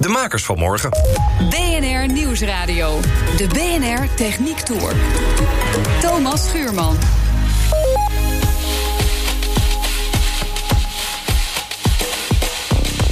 De 0.00 0.08
makers 0.08 0.44
van 0.44 0.58
morgen. 0.58 0.90
BNR 1.48 2.12
Nieuwsradio. 2.12 3.00
De 3.36 3.46
BNR 3.46 4.14
Techniek 4.14 4.58
Tour. 4.58 4.94
Thomas 6.00 6.48
Schuurman. 6.48 6.96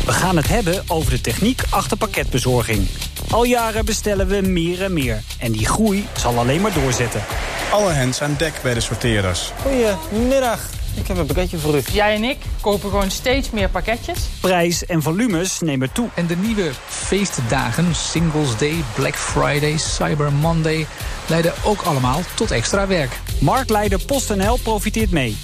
We 0.04 0.12
gaan 0.12 0.36
het 0.36 0.48
hebben 0.48 0.82
over 0.86 1.10
de 1.10 1.20
techniek 1.20 1.62
achter 1.70 1.96
pakketbezorging. 1.96 2.88
Al 3.30 3.44
jaren 3.44 3.84
bestellen 3.84 4.26
we 4.26 4.40
meer 4.40 4.82
en 4.82 4.92
meer. 4.92 5.22
En 5.38 5.52
die 5.52 5.66
groei 5.66 6.06
zal 6.16 6.38
alleen 6.38 6.60
maar 6.60 6.72
doorzetten. 6.72 7.22
Alle 7.70 7.90
hens 7.90 8.22
aan 8.22 8.34
dek 8.38 8.52
bij 8.62 8.74
de 8.74 8.80
sorteerders. 8.80 9.52
Goedemiddag. 9.62 10.77
Ik 10.98 11.06
heb 11.06 11.16
een 11.16 11.26
pakketje 11.26 11.58
voor 11.58 11.76
u. 11.76 11.82
Jij 11.92 12.14
en 12.14 12.24
ik 12.24 12.36
kopen 12.60 12.90
gewoon 12.90 13.10
steeds 13.10 13.50
meer 13.50 13.68
pakketjes. 13.68 14.18
Prijs 14.40 14.86
en 14.86 15.02
volumes 15.02 15.60
nemen 15.60 15.92
toe. 15.92 16.08
En 16.14 16.26
de 16.26 16.36
nieuwe 16.36 16.70
feestdagen, 16.86 17.94
Singles 17.94 18.56
Day, 18.56 18.74
Black 18.94 19.16
Friday, 19.16 19.76
Cyber 19.76 20.32
Monday... 20.32 20.86
leiden 21.28 21.52
ook 21.64 21.82
allemaal 21.82 22.20
tot 22.34 22.50
extra 22.50 22.86
werk. 22.86 23.20
Marktleider 23.40 24.04
PostNL 24.04 24.58
profiteert 24.62 25.10
mee. 25.10 25.36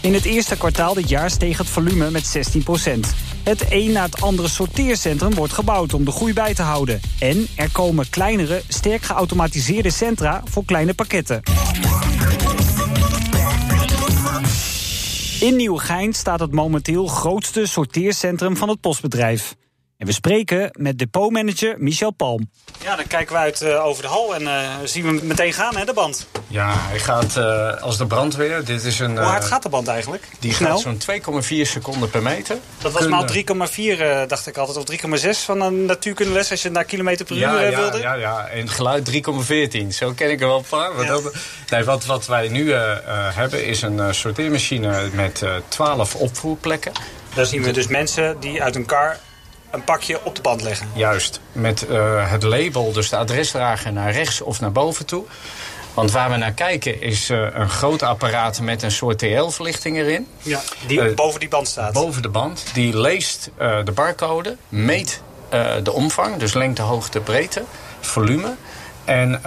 In 0.00 0.14
het 0.14 0.24
eerste 0.24 0.56
kwartaal 0.56 0.94
dit 0.94 1.08
jaar 1.08 1.30
steeg 1.30 1.58
het 1.58 1.68
volume 1.68 2.10
met 2.10 2.36
16% 2.36 3.00
Het 3.42 3.64
een 3.68 3.92
na 3.92 4.02
het 4.02 4.20
andere 4.20 4.48
sorteercentrum 4.48 5.34
wordt 5.34 5.52
gebouwd 5.52 5.94
om 5.94 6.04
de 6.04 6.10
groei 6.10 6.32
bij 6.32 6.54
te 6.54 6.62
houden. 6.62 7.00
En 7.18 7.46
er 7.56 7.70
komen 7.72 8.10
kleinere, 8.10 8.62
sterk 8.68 9.02
geautomatiseerde 9.02 9.90
centra 9.90 10.42
voor 10.44 10.64
kleine 10.64 10.94
pakketten. 10.94 11.42
In 15.42 15.56
Nieuwegein 15.56 16.12
staat 16.12 16.40
het 16.40 16.52
momenteel 16.52 17.06
grootste 17.06 17.66
sorteercentrum 17.66 18.56
van 18.56 18.68
het 18.68 18.80
postbedrijf. 18.80 19.56
En 20.02 20.08
we 20.08 20.14
spreken 20.14 20.70
met 20.72 20.98
depotmanager 20.98 21.74
Michel 21.78 22.10
Palm. 22.10 22.50
Ja, 22.82 22.96
dan 22.96 23.06
kijken 23.06 23.34
we 23.34 23.40
uit 23.40 23.62
uh, 23.62 23.86
over 23.86 24.02
de 24.02 24.08
hal 24.08 24.34
en 24.34 24.42
uh, 24.42 24.74
zien 24.84 25.04
we 25.04 25.24
meteen 25.24 25.52
gaan, 25.52 25.76
hè, 25.76 25.84
de 25.84 25.92
band. 25.92 26.26
Ja, 26.48 26.72
hij 26.76 26.98
gaat 26.98 27.36
uh, 27.36 27.82
als 27.82 27.98
de 27.98 28.06
brandweer. 28.06 28.64
Dit 28.64 28.84
is 28.84 28.98
een, 28.98 29.10
Hoe 29.10 29.26
hard 29.26 29.44
gaat 29.44 29.62
de 29.62 29.68
band 29.68 29.88
eigenlijk? 29.88 30.24
Die 30.38 30.54
Snel? 30.54 30.78
gaat 30.78 31.00
zo'n 31.04 31.42
2,4 31.42 31.46
seconden 31.46 32.10
per 32.10 32.22
meter. 32.22 32.56
Dat 32.78 32.92
was 32.92 33.06
maal 33.06 33.26
3,4 33.32 34.26
dacht 34.26 34.46
ik 34.46 34.56
altijd, 34.56 34.76
of 34.76 35.20
3,6 35.24 35.28
van 35.44 35.60
een 35.60 35.84
natuurkundeles 35.84 36.50
als 36.50 36.62
je 36.62 36.70
naar 36.70 36.84
kilometer 36.84 37.26
per 37.26 37.36
ja, 37.36 37.54
uur 37.54 37.70
ja, 37.70 37.76
wilde. 37.76 37.98
Ja, 37.98 38.14
ja, 38.14 38.46
en 38.46 38.68
geluid 38.68 39.10
3,14. 39.10 39.86
Zo 39.88 40.12
ken 40.12 40.30
ik 40.30 40.40
er 40.40 40.46
wel 40.46 40.58
een 40.58 40.64
paar. 40.68 41.00
Ja. 41.00 41.06
Dat, 41.06 41.32
nee, 41.70 41.84
wat, 41.84 42.04
wat 42.04 42.26
wij 42.26 42.48
nu 42.48 42.72
hebben 42.72 43.64
is 43.64 43.82
een 43.82 44.14
sorteermachine 44.14 45.08
met 45.12 45.44
12 45.68 46.14
opvoerplekken. 46.14 46.92
Daar 47.34 47.46
zien 47.46 47.62
we 47.62 47.70
dus 47.70 47.86
mensen 47.86 48.40
die 48.40 48.62
uit 48.62 48.76
een 48.76 48.86
kar 48.86 49.18
een 49.72 49.84
pakje 49.84 50.24
op 50.24 50.36
de 50.36 50.42
band 50.42 50.62
leggen. 50.62 50.88
Juist, 50.94 51.40
met 51.52 51.86
uh, 51.90 52.30
het 52.30 52.42
label, 52.42 52.92
dus 52.92 53.08
de 53.08 53.16
adresdrager 53.16 53.92
naar 53.92 54.12
rechts 54.12 54.40
of 54.40 54.60
naar 54.60 54.72
boven 54.72 55.06
toe. 55.06 55.24
Want 55.94 56.10
waar 56.10 56.30
we 56.30 56.36
naar 56.36 56.52
kijken 56.52 57.00
is 57.00 57.30
uh, 57.30 57.46
een 57.52 57.68
groot 57.68 58.02
apparaat 58.02 58.60
met 58.60 58.82
een 58.82 58.90
soort 58.90 59.18
TL-verlichting 59.18 59.96
erin. 59.96 60.26
Ja, 60.42 60.60
die 60.86 61.00
uh, 61.00 61.14
boven 61.14 61.40
die 61.40 61.48
band 61.48 61.68
staat. 61.68 61.92
Boven 61.92 62.22
de 62.22 62.28
band. 62.28 62.64
Die 62.72 62.98
leest 62.98 63.50
de 63.84 63.92
barcode, 63.94 64.56
meet 64.68 65.22
de 65.82 65.92
omvang, 65.92 66.36
dus 66.36 66.52
lengte, 66.52 66.82
hoogte, 66.82 67.20
breedte, 67.20 67.64
volume. 68.00 68.54
En 69.04 69.40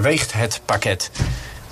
weegt 0.00 0.32
het 0.32 0.60
pakket. 0.64 1.10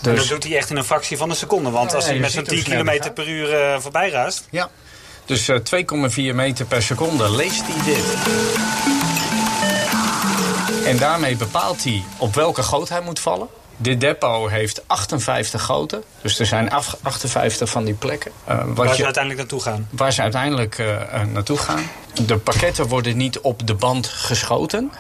Dus... 0.01 0.12
En 0.12 0.19
dat 0.19 0.28
doet 0.28 0.45
hij 0.45 0.56
echt 0.56 0.71
in 0.71 0.77
een 0.77 0.84
fractie 0.84 1.17
van 1.17 1.31
een 1.31 1.37
seconde. 1.37 1.71
Want 1.71 1.95
als 1.95 2.06
hij 2.06 2.19
met 2.19 2.33
zo'n 2.33 2.45
10 2.45 2.62
km 2.62 3.12
per 3.15 3.28
uur 3.28 3.81
voorbij 3.81 4.11
raast... 4.11 4.47
Ja. 4.51 4.71
Dus 5.27 5.49
uh, 5.49 5.57
2,4 6.31 6.35
meter 6.35 6.67
per 6.67 6.83
seconde 6.83 7.31
leest 7.31 7.63
hij 7.67 7.85
dit. 7.85 8.05
En 10.87 10.97
daarmee 10.97 11.37
bepaalt 11.37 11.85
hij 11.85 12.03
op 12.19 12.35
welke 12.35 12.63
goot 12.63 12.89
hij 12.89 13.01
moet 13.01 13.21
vallen. 13.21 13.49
Dit 13.77 14.01
depot 14.01 14.51
heeft 14.51 14.83
58 14.89 15.63
goten. 15.63 16.03
Dus 16.23 16.39
er 16.39 16.47
zijn 16.47 16.71
58 17.03 17.71
van 17.71 17.85
die 17.85 17.95
plekken. 17.95 18.33
Uh, 18.49 18.63
waar 18.67 18.95
ze 18.95 19.05
uiteindelijk 19.05 19.37
naartoe 19.37 19.61
gaan? 19.61 19.89
Waar 19.91 20.13
ze 20.13 20.23
uiteindelijk 20.23 20.79
uh, 20.79 20.97
naartoe 21.33 21.59
gaan. 21.59 21.83
De 22.27 22.37
pakketten 22.37 22.87
worden 22.87 23.17
niet 23.17 23.41
op 23.41 23.67
de 23.67 23.75
band 23.75 24.07
geschoten. 24.07 24.93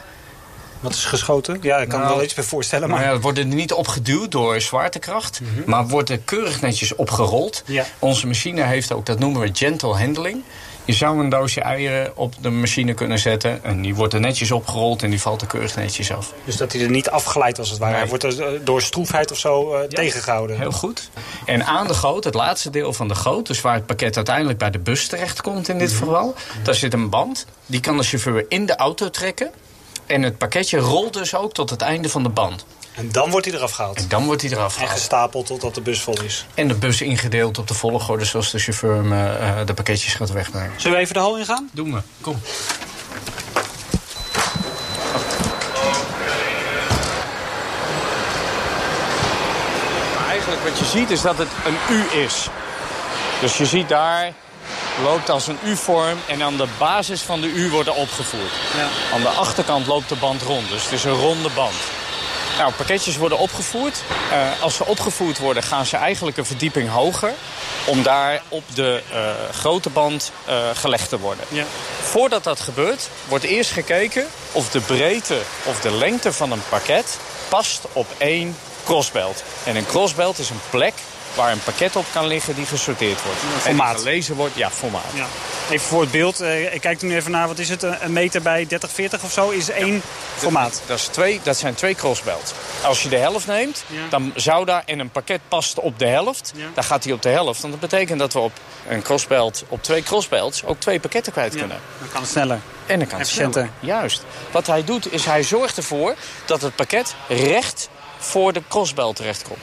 Wat 0.86 0.94
is 0.94 1.04
geschoten? 1.04 1.58
Ja, 1.62 1.76
ik 1.76 1.88
kan 1.88 1.98
nou, 1.98 2.10
me 2.10 2.16
wel 2.16 2.24
iets 2.24 2.34
bij 2.34 2.44
voorstellen. 2.44 2.88
Maar, 2.88 3.00
maar 3.00 3.12
ja, 3.12 3.20
worden 3.20 3.48
niet 3.48 3.72
opgeduwd 3.72 4.30
door 4.30 4.60
zwaartekracht. 4.60 5.40
Mm 5.40 5.46
-hmm. 5.54 5.62
Maar 5.66 5.86
worden 5.86 6.24
keurig 6.24 6.60
netjes 6.60 6.94
opgerold. 6.94 7.62
Ja. 7.66 7.84
Onze 7.98 8.26
machine 8.26 8.62
heeft 8.62 8.92
ook, 8.92 9.06
dat 9.06 9.18
noemen 9.18 9.40
we 9.40 9.50
gentle 9.52 9.94
handling. 9.94 10.42
Je 10.84 10.92
zou 10.92 11.20
een 11.20 11.28
doosje 11.28 11.60
eieren 11.60 12.16
op 12.16 12.34
de 12.40 12.50
machine 12.50 12.94
kunnen 12.94 13.18
zetten. 13.18 13.64
En 13.64 13.82
die 13.82 13.94
wordt 13.94 14.14
er 14.14 14.20
netjes 14.20 14.50
opgerold 14.50 15.02
en 15.02 15.10
die 15.10 15.20
valt 15.20 15.40
er 15.40 15.46
keurig 15.46 15.76
netjes 15.76 16.12
af. 16.12 16.32
Dus 16.44 16.56
dat 16.56 16.72
hij 16.72 16.82
er 16.82 16.90
niet 16.90 17.10
afgeleid 17.10 17.58
als 17.58 17.70
het 17.70 17.78
ware. 17.78 17.92
Nee. 17.92 18.00
Hij 18.00 18.08
wordt 18.08 18.24
er 18.24 18.64
door 18.64 18.82
stroefheid 18.82 19.30
of 19.30 19.38
zo 19.38 19.74
uh, 19.74 19.80
ja, 19.80 19.86
tegengehouden. 19.88 20.58
Heel 20.58 20.72
goed. 20.72 21.10
En 21.44 21.64
aan 21.64 21.86
de 21.86 21.94
goot, 21.94 22.24
het 22.24 22.34
laatste 22.34 22.70
deel 22.70 22.92
van 22.92 23.08
de 23.08 23.14
goot... 23.14 23.46
dus 23.46 23.60
waar 23.60 23.74
het 23.74 23.86
pakket 23.86 24.16
uiteindelijk 24.16 24.58
bij 24.58 24.70
de 24.70 24.78
bus 24.78 25.06
terechtkomt 25.06 25.68
in 25.68 25.78
dit 25.78 25.92
mm 25.92 25.98
-hmm. 25.98 26.06
geval... 26.06 26.34
daar 26.62 26.74
zit 26.74 26.92
een 26.92 27.10
band. 27.10 27.46
Die 27.66 27.80
kan 27.80 27.96
de 27.96 28.02
chauffeur 28.02 28.44
in 28.48 28.66
de 28.66 28.76
auto 28.76 29.10
trekken. 29.10 29.50
En 30.06 30.22
het 30.22 30.38
pakketje 30.38 30.78
rolt 30.78 31.12
dus 31.12 31.34
ook 31.34 31.52
tot 31.52 31.70
het 31.70 31.80
einde 31.80 32.08
van 32.08 32.22
de 32.22 32.28
band. 32.28 32.64
En 32.94 33.12
dan 33.12 33.30
wordt 33.30 33.46
hij 33.46 33.54
eraf 33.54 33.70
gehaald? 33.72 33.96
En 33.96 34.08
dan 34.08 34.24
wordt 34.24 34.42
hij 34.42 34.50
eraf 34.50 34.72
gehaald. 34.72 34.90
En 34.90 34.96
gestapeld 34.96 35.46
totdat 35.46 35.74
de 35.74 35.80
bus 35.80 36.00
vol 36.00 36.22
is? 36.22 36.46
En 36.54 36.68
de 36.68 36.74
bus 36.74 37.00
ingedeeld 37.00 37.58
op 37.58 37.68
de 37.68 37.74
volgorde 37.74 38.24
zoals 38.24 38.50
de 38.50 38.58
chauffeur 38.58 39.04
me, 39.04 39.38
uh, 39.40 39.66
de 39.66 39.74
pakketjes 39.74 40.14
gaat 40.14 40.30
wegbrengen. 40.30 40.72
Zullen 40.76 40.96
we 40.96 41.02
even 41.02 41.14
de 41.14 41.20
hal 41.20 41.38
ingaan? 41.38 41.70
Doen 41.72 41.92
we. 41.92 42.00
Kom. 42.20 42.40
Maar 50.14 50.28
eigenlijk 50.28 50.62
wat 50.62 50.78
je 50.78 50.84
ziet 50.84 51.10
is 51.10 51.22
dat 51.22 51.38
het 51.38 51.48
een 51.66 51.94
U 51.94 52.18
is. 52.18 52.48
Dus 53.40 53.56
je 53.56 53.66
ziet 53.66 53.88
daar 53.88 54.32
loopt 55.02 55.30
als 55.30 55.46
een 55.46 55.58
U-vorm 55.64 56.18
en 56.26 56.42
aan 56.42 56.56
de 56.56 56.68
basis 56.78 57.22
van 57.22 57.40
de 57.40 57.46
U 57.46 57.70
worden 57.70 57.94
opgevoerd. 57.94 58.52
Ja. 58.76 58.88
Aan 59.14 59.20
de 59.20 59.28
achterkant 59.28 59.86
loopt 59.86 60.08
de 60.08 60.16
band 60.16 60.42
rond, 60.42 60.68
dus 60.68 60.82
het 60.82 60.92
is 60.92 61.04
een 61.04 61.20
ronde 61.20 61.50
band. 61.54 61.74
Nou, 62.58 62.72
pakketjes 62.72 63.16
worden 63.16 63.38
opgevoerd. 63.38 64.02
Uh, 64.32 64.62
als 64.62 64.74
ze 64.74 64.86
opgevoerd 64.86 65.38
worden, 65.38 65.62
gaan 65.62 65.86
ze 65.86 65.96
eigenlijk 65.96 66.36
een 66.36 66.46
verdieping 66.46 66.90
hoger... 66.90 67.32
om 67.84 68.02
daar 68.02 68.42
op 68.48 68.64
de 68.74 69.02
uh, 69.12 69.30
grote 69.52 69.90
band 69.90 70.32
uh, 70.48 70.54
gelegd 70.74 71.08
te 71.08 71.18
worden. 71.18 71.44
Ja. 71.48 71.64
Voordat 72.00 72.44
dat 72.44 72.60
gebeurt, 72.60 73.08
wordt 73.28 73.44
eerst 73.44 73.70
gekeken... 73.70 74.26
of 74.52 74.70
de 74.70 74.80
breedte 74.80 75.38
of 75.64 75.80
de 75.80 75.92
lengte 75.92 76.32
van 76.32 76.52
een 76.52 76.62
pakket 76.68 77.18
past 77.48 77.84
op 77.92 78.06
één 78.18 78.56
crossbelt. 78.84 79.42
En 79.64 79.76
een 79.76 79.86
crossbelt 79.86 80.38
is 80.38 80.50
een 80.50 80.60
plek 80.70 80.94
waar 81.36 81.52
een 81.52 81.62
pakket 81.64 81.96
op 81.96 82.04
kan 82.12 82.26
liggen 82.26 82.54
die 82.54 82.66
gesorteerd 82.66 83.22
wordt. 83.22 83.40
Ja, 83.40 83.58
formaat. 83.58 83.94
En 83.94 83.98
gelezen 83.98 84.34
wordt, 84.34 84.54
ja, 84.54 84.70
formaat. 84.70 85.02
Ja. 85.14 85.26
Even 85.70 85.86
voor 85.86 86.00
het 86.00 86.10
beeld, 86.10 86.42
uh, 86.42 86.74
ik 86.74 86.80
kijk 86.80 87.00
er 87.00 87.06
nu 87.06 87.16
even 87.16 87.30
naar, 87.30 87.46
wat 87.46 87.58
is 87.58 87.68
het, 87.68 87.82
een 87.82 88.12
meter 88.12 88.42
bij 88.42 88.66
30, 88.66 88.90
40 88.90 89.22
of 89.22 89.32
zo, 89.32 89.50
is 89.50 89.68
één 89.68 90.02
formaat. 90.36 90.70
Dat, 90.70 90.82
dat, 90.86 90.98
is 90.98 91.06
twee, 91.06 91.40
dat 91.42 91.56
zijn 91.56 91.74
twee 91.74 91.94
crossbelts. 91.94 92.52
Als 92.82 93.02
je 93.02 93.08
de 93.08 93.16
helft 93.16 93.46
neemt, 93.46 93.84
dan 94.10 94.32
zou 94.34 94.64
daar, 94.64 94.82
en 94.86 94.98
een 94.98 95.10
pakket 95.10 95.40
past 95.48 95.78
op 95.78 95.98
de 95.98 96.06
helft, 96.06 96.52
dan 96.74 96.84
gaat 96.84 97.04
hij 97.04 97.12
op 97.12 97.22
de 97.22 97.28
helft. 97.28 97.60
Want 97.60 97.72
dat 97.80 97.90
betekent 97.90 98.18
dat 98.18 98.32
we 98.32 98.38
op 98.38 98.52
een 98.88 99.02
crossbelt, 99.02 99.64
op 99.68 99.82
twee 99.82 100.02
crossbelts, 100.02 100.64
ook 100.64 100.80
twee 100.80 101.00
pakketten 101.00 101.32
kwijt 101.32 101.56
kunnen. 101.56 101.80
Dan 101.98 102.08
kan 102.08 102.20
het 102.20 102.30
sneller. 102.30 102.60
En 102.86 102.98
dan 102.98 103.08
kan 103.08 103.18
het 103.18 103.28
sneller. 103.28 103.70
Juist. 103.80 104.24
Wat 104.50 104.66
hij 104.66 104.84
doet, 104.84 105.12
is 105.12 105.24
hij 105.24 105.42
zorgt 105.42 105.76
ervoor 105.76 106.14
dat 106.44 106.62
het 106.62 106.74
pakket 106.76 107.14
recht 107.28 107.88
voor 108.18 108.52
de 108.52 108.62
crossbelt 108.68 109.16
terechtkomt. 109.16 109.60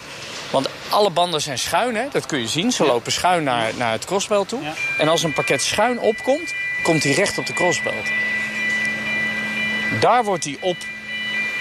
Want 0.53 0.67
alle 0.89 1.09
banden 1.09 1.41
zijn 1.41 1.59
schuin, 1.59 1.95
hè? 1.95 2.05
dat 2.11 2.25
kun 2.25 2.39
je 2.39 2.47
zien. 2.47 2.71
Ze 2.71 2.83
ja. 2.83 2.89
lopen 2.89 3.11
schuin 3.11 3.43
naar, 3.43 3.71
naar 3.75 3.91
het 3.91 4.05
crossbelt 4.05 4.49
toe. 4.49 4.63
Ja. 4.63 4.73
En 4.97 5.07
als 5.07 5.23
een 5.23 5.33
pakket 5.33 5.61
schuin 5.61 5.99
opkomt, 5.99 6.53
komt 6.83 7.03
hij 7.03 7.13
recht 7.13 7.37
op 7.37 7.45
de 7.45 7.53
crossbelt. 7.53 8.05
Daar 9.99 10.23
wordt 10.23 10.43
hij 10.43 10.57
op 10.59 10.77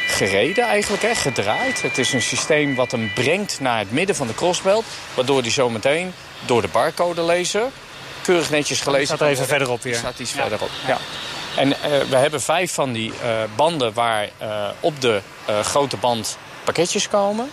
gereden 0.07 0.65
eigenlijk, 0.65 1.03
hè, 1.03 1.15
gedraaid. 1.15 1.83
Het 1.83 1.99
is 1.99 2.13
een 2.13 2.23
systeem 2.23 2.75
wat 2.75 2.91
hem 2.91 3.13
brengt 3.15 3.61
naar 3.61 3.79
het 3.79 3.93
midden 3.93 4.17
van 4.17 4.27
de 4.27 4.35
crossbelt. 4.35 4.85
Waardoor 5.15 5.41
hij 5.41 5.51
zometeen 5.51 6.13
door 6.47 6.63
de 6.63 6.69
barcodelezer 6.69 7.71
keurig 8.23 8.51
netjes 8.51 8.81
gelezen 8.81 9.07
staat 9.07 9.21
er 9.21 9.27
even 9.27 9.47
verderop 9.47 9.83
weer. 9.83 9.95
Staat 9.95 10.19
iets 10.19 10.33
ja. 10.33 10.41
verderop, 10.41 10.71
ja. 10.87 10.99
En 11.57 11.69
uh, 11.69 11.75
we 12.09 12.17
hebben 12.17 12.43
vijf 12.43 12.73
van 12.73 12.93
die 12.93 13.13
uh, 13.23 13.43
banden 13.57 13.93
waar 13.93 14.29
uh, 14.43 14.69
op 14.81 15.01
de 15.01 15.21
grote 15.63 15.97
band 15.97 16.39
pakketjes 16.65 17.09
komen. 17.09 17.51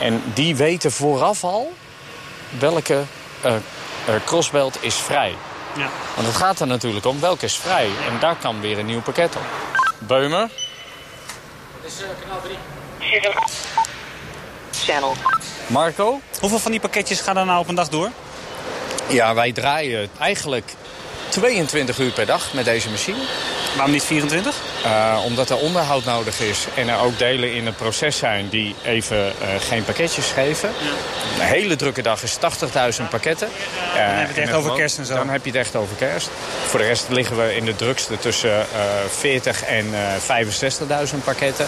Uh, 0.00 0.06
en 0.06 0.22
die 0.34 0.56
weten 0.56 0.92
vooraf 0.92 1.44
al 1.44 1.72
welke 2.58 3.02
uh, 3.44 3.54
crossbelt 4.24 4.78
is 4.80 4.94
vrij. 4.94 5.34
Ja. 5.76 5.88
Want 6.14 6.26
het 6.26 6.36
gaat 6.36 6.60
er 6.60 6.66
natuurlijk 6.66 7.06
om, 7.06 7.20
welke 7.20 7.44
is 7.44 7.56
vrij. 7.56 7.86
En 7.86 8.18
daar 8.20 8.36
kan 8.36 8.60
weer 8.60 8.78
een 8.78 8.86
nieuw 8.86 9.02
pakket 9.02 9.36
op. 9.36 9.44
Beumer. 9.98 10.50
Dit 11.82 11.92
is 11.92 12.04
kanaal 12.22 12.40
3. 12.40 12.56
Channel. 14.72 15.14
Marco. 15.66 16.20
Hoeveel 16.40 16.58
van 16.58 16.70
die 16.70 16.80
pakketjes 16.80 17.20
gaan 17.20 17.36
er 17.36 17.44
nou 17.44 17.60
op 17.60 17.68
een 17.68 17.74
dag 17.74 17.88
door? 17.88 18.10
Ja, 19.08 19.34
wij 19.34 19.52
draaien 19.52 20.10
eigenlijk 20.18 20.74
22 21.28 21.98
uur 21.98 22.10
per 22.12 22.26
dag 22.26 22.52
met 22.52 22.64
deze 22.64 22.90
machine. 22.90 23.18
Waarom 23.74 23.92
niet 23.92 24.04
24? 24.04 24.54
Uh, 24.84 25.20
omdat 25.24 25.50
er 25.50 25.56
onderhoud 25.56 26.04
nodig 26.04 26.40
is 26.40 26.66
en 26.74 26.88
er 26.88 26.98
ook 26.98 27.18
delen 27.18 27.52
in 27.54 27.66
het 27.66 27.76
proces 27.76 28.16
zijn 28.16 28.48
die 28.48 28.74
even 28.84 29.16
uh, 29.16 29.32
geen 29.60 29.84
pakketjes 29.84 30.30
geven. 30.30 30.70
Ja. 30.78 31.42
Een 31.42 31.48
hele 31.48 31.76
drukke 31.76 32.02
dag 32.02 32.22
is 32.22 32.36
80.000 33.00 33.08
pakketten. 33.10 33.48
Uh, 33.48 33.96
dan 33.96 34.04
heb 34.04 34.34
je 34.34 34.40
het 34.40 34.48
echt 34.48 34.52
over 34.52 34.72
kerst 34.72 34.98
en 34.98 35.06
zo. 35.06 35.14
Dan 35.14 35.28
heb 35.28 35.44
je 35.44 35.50
het 35.50 35.58
echt 35.58 35.76
over 35.76 35.96
kerst. 35.96 36.30
Voor 36.66 36.78
de 36.78 36.86
rest 36.86 37.06
liggen 37.08 37.36
we 37.36 37.54
in 37.56 37.64
de 37.64 37.76
drukste 37.76 38.18
tussen 38.18 38.66
40 39.08 39.64
en 39.64 39.86
65.000 41.12 41.24
pakketten. 41.24 41.66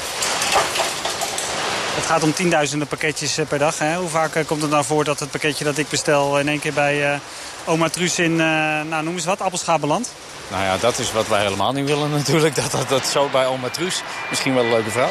Het 1.94 2.06
gaat 2.06 2.22
om 2.22 2.32
tienduizenden 2.32 2.88
pakketjes 2.88 3.38
per 3.48 3.58
dag. 3.58 3.78
Hè? 3.78 3.96
Hoe 3.96 4.08
vaak 4.08 4.44
komt 4.46 4.62
het 4.62 4.70
nou 4.70 4.84
voor 4.84 5.04
dat 5.04 5.20
het 5.20 5.30
pakketje 5.30 5.64
dat 5.64 5.78
ik 5.78 5.88
bestel 5.88 6.38
in 6.38 6.48
één 6.48 6.60
keer 6.60 6.72
bij 6.72 7.20
oma 7.64 7.88
Truus 7.88 8.18
in, 8.18 8.36
nou 8.36 9.02
noem 9.02 9.14
eens 9.14 9.24
wat, 9.24 9.40
Appelschaap 9.40 9.80
belandt? 9.80 10.10
Nou 10.48 10.64
ja, 10.64 10.76
dat 10.76 10.98
is 10.98 11.12
wat 11.12 11.28
wij 11.28 11.42
helemaal 11.42 11.72
niet 11.72 11.86
willen 11.86 12.10
natuurlijk. 12.18 12.54
Dat 12.54 12.70
dat, 12.70 12.88
dat 12.88 13.06
zo 13.06 13.28
bij 13.28 13.46
oma 13.46 13.68
Truus. 13.68 14.02
Misschien 14.30 14.54
wel 14.54 14.64
een 14.64 14.70
leuke 14.70 14.90
vrouw. 14.90 15.10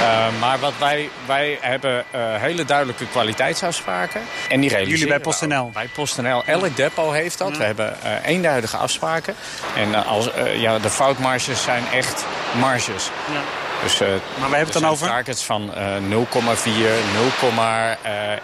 Uh, 0.00 0.26
maar 0.40 0.58
wat 0.58 0.72
wij, 0.78 1.10
wij 1.26 1.58
hebben 1.60 2.04
uh, 2.14 2.20
hele 2.34 2.64
duidelijke 2.64 3.06
kwaliteitsafspraken. 3.06 4.20
En 4.48 4.60
die 4.60 4.68
realiseren 4.70 4.98
Jullie 4.98 5.06
bij 5.06 5.18
PostNL? 5.18 5.70
Bij 5.72 5.88
PostNL. 5.94 6.42
Elk 6.44 6.76
depot 6.76 7.12
heeft 7.12 7.38
dat. 7.38 7.50
Ja. 7.50 7.58
We 7.58 7.64
hebben 7.64 7.96
uh, 8.04 8.10
eenduidige 8.24 8.76
afspraken. 8.76 9.34
En 9.76 10.06
als, 10.06 10.28
ja, 10.54 10.78
de 10.78 10.90
foutmarges 10.90 11.62
zijn 11.62 11.84
echt 11.92 12.24
marges. 12.60 13.10
Ja. 13.32 13.40
Dus, 13.82 14.00
uh, 14.00 14.08
maar 14.08 14.50
we 14.50 14.56
hebben 14.56 14.74
het 14.74 14.82
dan 14.82 14.84
over? 14.84 15.06
targets 15.06 15.42
van 15.42 15.72
uh, 15.76 15.96
0,4, 15.96 16.04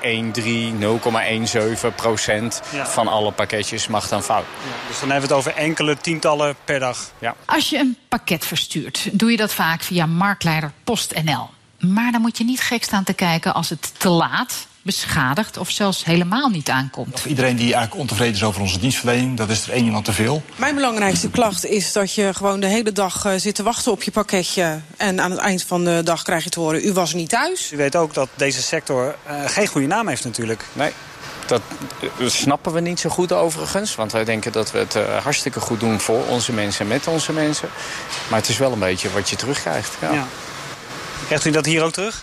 0,13, 0.02 1.88
0,17 1.90 1.94
procent 1.94 2.62
ja. 2.73 2.87
van 2.87 3.08
alle 3.08 3.32
pakketjes 3.32 3.87
mag 3.87 4.08
dan 4.08 4.23
fout. 4.23 4.44
Ja, 4.44 4.88
dus 4.88 5.00
dan 5.00 5.11
hebben 5.11 5.29
we 5.29 5.35
het 5.35 5.46
over 5.46 5.61
enkele 5.61 5.96
tientallen 5.96 6.56
per 6.64 6.79
dag. 6.79 7.11
Ja. 7.19 7.35
Als 7.44 7.69
je 7.69 7.79
een 7.79 7.96
pakket 8.08 8.46
verstuurt, 8.46 9.08
doe 9.12 9.31
je 9.31 9.37
dat 9.37 9.55
vaak 9.55 9.82
via 9.82 10.06
marktleider 10.06 10.73
PostNL. 10.85 11.50
Maar 11.79 12.12
dan 12.12 12.20
moet 12.20 12.38
je 12.38 12.44
niet 12.44 12.61
gek 12.61 12.82
staan 12.82 13.05
te 13.05 13.12
kijken 13.12 13.55
als 13.55 13.69
het 13.69 13.93
te 13.99 14.08
laat 14.08 14.68
beschadigd 14.83 15.57
of 15.57 15.71
zelfs 15.71 16.05
helemaal 16.05 16.49
niet 16.49 16.69
aankomt. 16.69 17.15
Of 17.15 17.27
iedereen 17.27 17.57
die 17.57 17.73
eigenlijk 17.73 18.01
ontevreden 18.01 18.35
is 18.35 18.43
over 18.43 18.61
onze 18.61 18.79
dienstverlening, 18.79 19.37
dat 19.37 19.49
is 19.49 19.67
er 19.67 19.73
één 19.73 19.85
iemand 19.85 20.05
te 20.05 20.13
veel. 20.13 20.43
Mijn 20.57 20.75
belangrijkste 20.75 21.31
klacht 21.31 21.67
is 21.67 21.93
dat 21.93 22.15
je 22.15 22.35
gewoon 22.35 22.61
de 22.61 22.67
hele 22.67 22.93
dag 22.93 23.27
uh, 23.27 23.33
zit 23.37 23.55
te 23.55 23.63
wachten 23.63 23.93
op 23.93 24.03
je 24.03 24.11
pakketje. 24.11 24.81
En 24.97 25.21
aan 25.21 25.31
het 25.31 25.41
eind 25.41 25.63
van 25.63 25.85
de 25.85 26.01
dag 26.05 26.23
krijg 26.23 26.45
je 26.45 26.51
te 26.51 26.61
horen, 26.61 26.87
u 26.87 26.93
was 26.93 27.15
niet 27.15 27.29
thuis. 27.29 27.73
U 27.73 27.77
weet 27.77 27.97
ook 27.97 28.15
dat 28.15 28.29
deze 28.35 28.63
sector 28.63 29.17
uh, 29.31 29.45
geen 29.47 29.67
goede 29.67 29.87
naam 29.87 30.09
heeft 30.09 30.25
natuurlijk. 30.25 30.65
Nee. 30.73 30.93
Dat 31.47 31.63
snappen 32.27 32.73
we 32.73 32.81
niet 32.81 33.01
zo 33.01 33.11
goed 33.11 33.33
overigens. 33.33 33.95
Want 33.95 34.13
wij 34.13 34.25
denken 34.25 34.53
dat 34.53 34.71
we 34.71 34.79
het 34.79 34.95
uh, 34.97 35.17
hartstikke 35.17 35.61
goed 35.61 35.81
doen 35.81 36.01
voor 36.01 36.27
onze 36.27 36.53
mensen 36.53 36.81
en 36.81 36.89
met 36.89 37.07
onze 37.07 37.33
mensen. 37.33 37.69
Maar 38.29 38.39
het 38.39 38.49
is 38.49 38.59
wel 38.59 38.73
een 38.73 38.79
beetje 38.79 39.11
wat 39.11 39.31
je 39.31 39.37
terugkrijgt. 39.37 39.97
Ja. 40.01 40.13
ja. 40.13 40.27
Krijgt 41.27 41.45
u 41.45 41.51
dat 41.51 41.67
hier 41.67 41.83
ook 41.83 41.93
terug? 41.93 42.23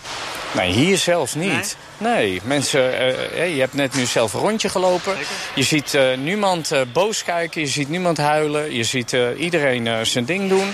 Nee, 0.54 0.72
hier 0.72 0.98
zelfs 0.98 1.34
niet. 1.34 1.52
Nee, 1.52 1.62
nee 1.98 2.40
mensen, 2.44 2.80
uh, 2.80 3.54
je 3.54 3.60
hebt 3.60 3.74
net 3.74 3.94
nu 3.94 4.04
zelf 4.04 4.34
een 4.34 4.40
rondje 4.40 4.68
gelopen. 4.68 5.16
Je 5.54 5.62
ziet 5.62 5.94
uh, 5.94 6.16
niemand 6.16 6.72
uh, 6.72 6.80
boos 6.92 7.24
kijken, 7.24 7.60
je 7.60 7.66
ziet 7.66 7.88
niemand 7.88 8.16
huilen. 8.16 8.74
Je 8.74 8.84
ziet 8.84 9.16
iedereen 9.38 10.06
zijn 10.06 10.24
ding 10.24 10.48
doen. 10.48 10.68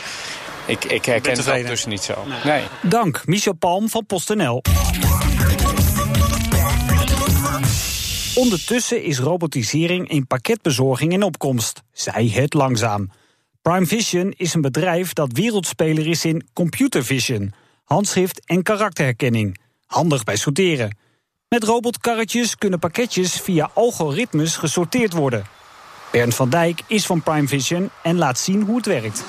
Ik, 0.66 0.84
ik 0.84 1.04
herken 1.04 1.44
dat 1.44 1.66
dus 1.66 1.84
niet 1.84 2.02
zo. 2.02 2.14
Nee. 2.26 2.38
nee. 2.44 2.64
Dank, 2.82 3.22
Michel 3.26 3.54
Palm 3.54 3.88
van 3.88 4.06
PostNL. 4.06 4.62
Ondertussen 8.34 9.02
is 9.02 9.18
robotisering 9.18 10.08
in 10.08 10.26
pakketbezorging 10.26 11.12
in 11.12 11.22
opkomst. 11.22 11.82
Zij 11.92 12.28
het 12.28 12.54
langzaam. 12.54 13.10
Prime 13.62 13.86
Vision 13.86 14.34
is 14.36 14.54
een 14.54 14.60
bedrijf 14.60 15.12
dat 15.12 15.32
wereldspeler 15.32 16.06
is 16.06 16.24
in 16.24 16.46
computer 16.52 17.04
vision, 17.04 17.52
handschrift 17.84 18.46
en 18.46 18.62
karakterherkenning. 18.62 19.58
Handig 19.86 20.24
bij 20.24 20.36
sorteren. 20.36 20.96
Met 21.52 21.64
robotkarretjes 21.64 22.58
kunnen 22.58 22.78
pakketjes 22.78 23.40
via 23.40 23.70
algoritmes 23.74 24.56
gesorteerd 24.56 25.12
worden. 25.12 25.46
Bernd 26.10 26.34
van 26.34 26.48
Dijk 26.48 26.80
is 26.86 27.06
van 27.06 27.22
Prime 27.22 27.48
Vision 27.48 27.90
en 28.02 28.18
laat 28.18 28.38
zien 28.38 28.62
hoe 28.62 28.76
het 28.76 28.86
werkt. 28.86 29.24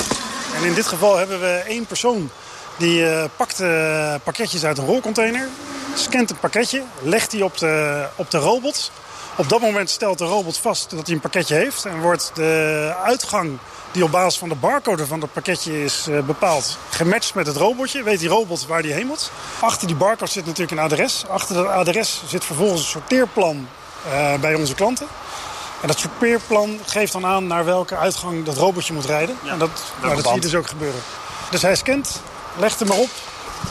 En 0.55 0.63
in 0.63 0.73
dit 0.73 0.87
geval 0.87 1.17
hebben 1.17 1.39
we 1.39 1.63
één 1.67 1.85
persoon 1.85 2.29
die 2.77 2.99
uh, 2.99 3.23
pakt 3.35 3.61
uh, 3.61 4.15
pakketjes 4.23 4.65
uit 4.65 4.77
een 4.77 4.85
rolcontainer, 4.85 5.47
scant 5.95 6.29
een 6.29 6.39
pakketje, 6.39 6.83
legt 7.01 7.31
die 7.31 7.43
op 7.43 7.57
de, 7.57 8.05
op 8.15 8.31
de 8.31 8.37
robot. 8.37 8.91
Op 9.35 9.49
dat 9.49 9.61
moment 9.61 9.89
stelt 9.89 10.17
de 10.17 10.25
robot 10.25 10.57
vast 10.57 10.89
dat 10.89 11.05
hij 11.05 11.15
een 11.15 11.21
pakketje 11.21 11.55
heeft 11.55 11.85
en 11.85 12.01
wordt 12.01 12.31
de 12.33 12.93
uitgang 13.03 13.57
die 13.91 14.03
op 14.03 14.11
basis 14.11 14.39
van 14.39 14.49
de 14.49 14.55
barcode 14.55 15.05
van 15.05 15.21
het 15.21 15.33
pakketje 15.33 15.83
is 15.83 16.07
uh, 16.09 16.19
bepaald, 16.19 16.77
gematcht 16.89 17.33
met 17.33 17.47
het 17.47 17.55
robotje. 17.55 18.03
Weet 18.03 18.19
die 18.19 18.29
robot 18.29 18.65
waar 18.65 18.81
die 18.81 18.93
heen 18.93 19.07
moet. 19.07 19.31
Achter 19.59 19.87
die 19.87 19.95
barcode 19.95 20.31
zit 20.31 20.45
natuurlijk 20.45 20.71
een 20.71 20.85
adres. 20.85 21.25
Achter 21.29 21.55
dat 21.55 21.67
adres 21.67 22.21
zit 22.27 22.45
vervolgens 22.45 22.81
een 22.81 22.87
sorteerplan 22.87 23.67
uh, 24.07 24.33
bij 24.35 24.55
onze 24.55 24.75
klanten. 24.75 25.07
En 25.81 25.87
dat 25.87 25.99
sorteerplan 25.99 26.79
geeft 26.85 27.11
dan 27.11 27.25
aan 27.25 27.47
naar 27.47 27.65
welke 27.65 27.97
uitgang 27.97 28.45
dat 28.45 28.57
robotje 28.57 28.93
moet 28.93 29.05
rijden. 29.05 29.37
Ja, 29.43 29.51
en 29.51 29.59
dat, 29.59 29.83
nou, 30.01 30.15
dat 30.15 30.25
zie 30.25 30.33
je 30.33 30.41
dus 30.41 30.55
ook 30.55 30.67
gebeuren. 30.67 31.01
Dus 31.49 31.61
hij 31.61 31.75
scant, 31.75 32.21
legt 32.57 32.79
hem 32.79 32.91
erop. 32.91 33.09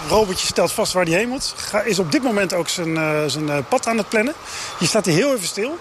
Robotje 0.08 0.46
stelt 0.46 0.72
vast 0.72 0.92
waar 0.92 1.04
hij 1.04 1.14
heen 1.14 1.28
moet. 1.28 1.54
Is 1.84 1.98
op 1.98 2.12
dit 2.12 2.22
moment 2.22 2.54
ook 2.54 2.68
zijn, 2.68 2.88
uh, 2.88 3.20
zijn 3.26 3.64
pad 3.68 3.86
aan 3.86 3.98
het 3.98 4.08
plannen. 4.08 4.34
Hier 4.78 4.88
staat 4.88 5.04
hij 5.04 5.14
heel 5.14 5.34
even 5.34 5.46
stil. 5.46 5.78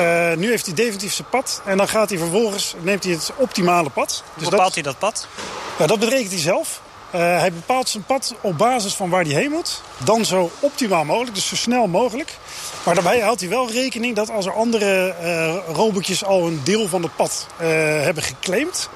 Uh, 0.00 0.32
nu 0.34 0.50
heeft 0.50 0.66
hij 0.66 0.74
definitief 0.74 1.12
zijn 1.12 1.28
pad. 1.30 1.62
En 1.64 1.76
dan 1.76 1.88
gaat 1.88 2.08
hij 2.08 2.18
vervolgens, 2.18 2.74
neemt 2.80 3.04
hij 3.04 3.12
het 3.12 3.32
optimale 3.36 3.90
pad. 3.90 4.22
Hoe 4.24 4.42
dus 4.42 4.48
bepaalt 4.48 4.74
dat, 4.74 4.74
hij 4.74 4.82
dat 4.82 4.98
pad? 4.98 5.26
Ja, 5.78 5.86
dat 5.86 5.98
berekent 5.98 6.30
hij 6.30 6.40
zelf. 6.40 6.80
Uh, 7.14 7.20
hij 7.20 7.52
bepaalt 7.52 7.88
zijn 7.88 8.04
pad 8.04 8.34
op 8.40 8.58
basis 8.58 8.94
van 8.94 9.10
waar 9.10 9.24
hij 9.24 9.34
heen 9.34 9.50
moet. 9.50 9.82
Dan 10.04 10.24
zo 10.24 10.50
optimaal 10.60 11.04
mogelijk, 11.04 11.34
dus 11.34 11.48
zo 11.48 11.56
snel 11.56 11.86
mogelijk. 11.86 12.36
Maar 12.84 12.94
daarbij 12.94 13.20
houdt 13.20 13.40
hij 13.40 13.48
wel 13.48 13.70
rekening 13.70 14.16
dat 14.16 14.30
als 14.30 14.46
er 14.46 14.52
andere 14.52 15.14
uh, 15.22 15.74
robotjes 15.74 16.24
al 16.24 16.46
een 16.46 16.60
deel 16.64 16.88
van 16.88 17.02
het 17.02 17.16
pad 17.16 17.46
hebben 17.56 18.22
geclaimd... 18.22 18.88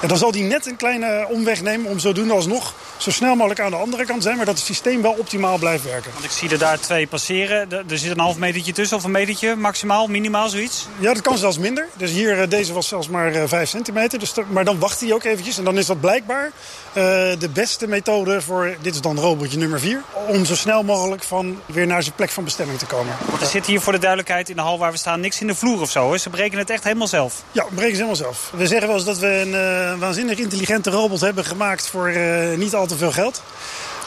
En 0.00 0.08
dan 0.08 0.16
zal 0.16 0.32
hij 0.32 0.40
net 0.40 0.66
een 0.66 0.76
kleine 0.76 1.26
omweg 1.28 1.62
nemen 1.62 1.90
om 1.90 1.98
zodoende 1.98 2.34
alsnog 2.34 2.74
zo 2.96 3.10
snel 3.10 3.34
mogelijk 3.34 3.60
aan 3.60 3.70
de 3.70 3.76
andere 3.76 4.04
kant 4.04 4.22
zijn. 4.22 4.36
Maar 4.36 4.46
dat 4.46 4.56
het 4.56 4.66
systeem 4.66 5.02
wel 5.02 5.12
optimaal 5.12 5.58
blijft 5.58 5.84
werken. 5.84 6.12
Want 6.12 6.24
ik 6.24 6.30
zie 6.30 6.50
er 6.50 6.58
daar 6.58 6.80
twee 6.80 7.06
passeren. 7.06 7.70
Er 7.88 7.98
zit 7.98 8.10
een 8.10 8.18
half 8.18 8.36
metertje 8.36 8.72
tussen 8.72 8.96
of 8.96 9.04
een 9.04 9.10
metertje 9.10 9.56
maximaal, 9.56 10.06
minimaal 10.06 10.48
zoiets? 10.48 10.86
Ja, 10.98 11.12
dat 11.12 11.22
kan 11.22 11.38
zelfs 11.38 11.58
minder. 11.58 11.88
Dus 11.96 12.10
hier, 12.10 12.48
deze 12.48 12.72
was 12.72 12.88
zelfs 12.88 13.08
maar 13.08 13.48
5 13.48 13.68
centimeter. 13.68 14.18
Dus 14.18 14.32
maar 14.48 14.64
dan 14.64 14.78
wacht 14.78 15.00
hij 15.00 15.12
ook 15.12 15.24
eventjes. 15.24 15.58
En 15.58 15.64
dan 15.64 15.78
is 15.78 15.86
dat 15.86 16.00
blijkbaar 16.00 16.44
uh, 16.44 17.02
de 17.38 17.48
beste 17.52 17.86
methode 17.86 18.40
voor, 18.40 18.76
dit 18.80 18.94
is 18.94 19.00
dan 19.00 19.18
robotje 19.18 19.58
nummer 19.58 19.80
4... 19.80 20.02
om 20.28 20.44
zo 20.44 20.54
snel 20.54 20.82
mogelijk 20.82 21.22
van 21.22 21.60
weer 21.66 21.86
naar 21.86 22.02
zijn 22.02 22.14
plek 22.14 22.30
van 22.30 22.44
bestemming 22.44 22.78
te 22.78 22.86
komen. 22.86 23.16
Want 23.28 23.40
er 23.40 23.46
zit 23.46 23.66
hier 23.66 23.80
voor 23.80 23.92
de 23.92 23.98
duidelijkheid 23.98 24.48
in 24.48 24.56
de 24.56 24.62
hal 24.62 24.78
waar 24.78 24.92
we 24.92 24.98
staan 24.98 25.20
niks 25.20 25.40
in 25.40 25.46
de 25.46 25.54
vloer 25.54 25.80
of 25.80 25.90
zo. 25.90 26.12
Hè? 26.12 26.18
Ze 26.18 26.30
berekenen 26.30 26.58
het 26.58 26.70
echt 26.70 26.84
helemaal 26.84 27.06
zelf? 27.06 27.42
Ja, 27.52 27.64
we 27.68 27.74
berekenen 27.74 28.08
het 28.08 28.18
helemaal 28.18 28.34
zelf. 28.34 28.50
We 28.56 28.66
zeggen 28.66 28.86
wel 28.86 28.96
eens 28.96 29.06
dat 29.06 29.18
we 29.18 29.26
een 29.26 29.48
uh, 29.48 29.69
waanzinnig 29.98 30.38
intelligente 30.38 30.90
robot 30.90 31.20
hebben 31.20 31.44
gemaakt 31.44 31.86
voor 31.86 32.10
uh, 32.10 32.56
niet 32.56 32.74
al 32.74 32.86
te 32.86 32.96
veel 32.96 33.12
geld. 33.12 33.42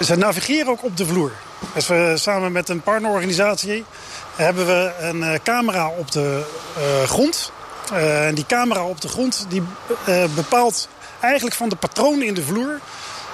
Ze 0.02 0.16
navigeren 0.16 0.68
ook 0.68 0.84
op 0.84 0.98
de 0.98 1.06
vloer. 1.06 1.32
Dus 1.74 1.88
we 1.88 2.14
samen 2.16 2.52
met 2.52 2.70
een 2.70 2.82
partnerorganisatie 2.82 3.86
hebben 4.36 4.66
we 4.66 4.92
een 5.00 5.18
uh, 5.18 5.34
camera 5.44 5.88
op 5.88 6.12
de 6.12 6.44
grond. 7.06 7.52
en 7.94 8.36
die 8.36 8.46
camera 8.46 8.86
op 8.86 9.02
de 9.02 9.08
grond 9.08 9.46
die 9.50 9.64
bepaalt 10.36 10.88
eigenlijk 11.20 11.56
van 11.56 11.70
de 11.70 11.76
patronen 11.76 12.28
in 12.28 12.34
de 12.34 12.44
vloer 12.44 12.80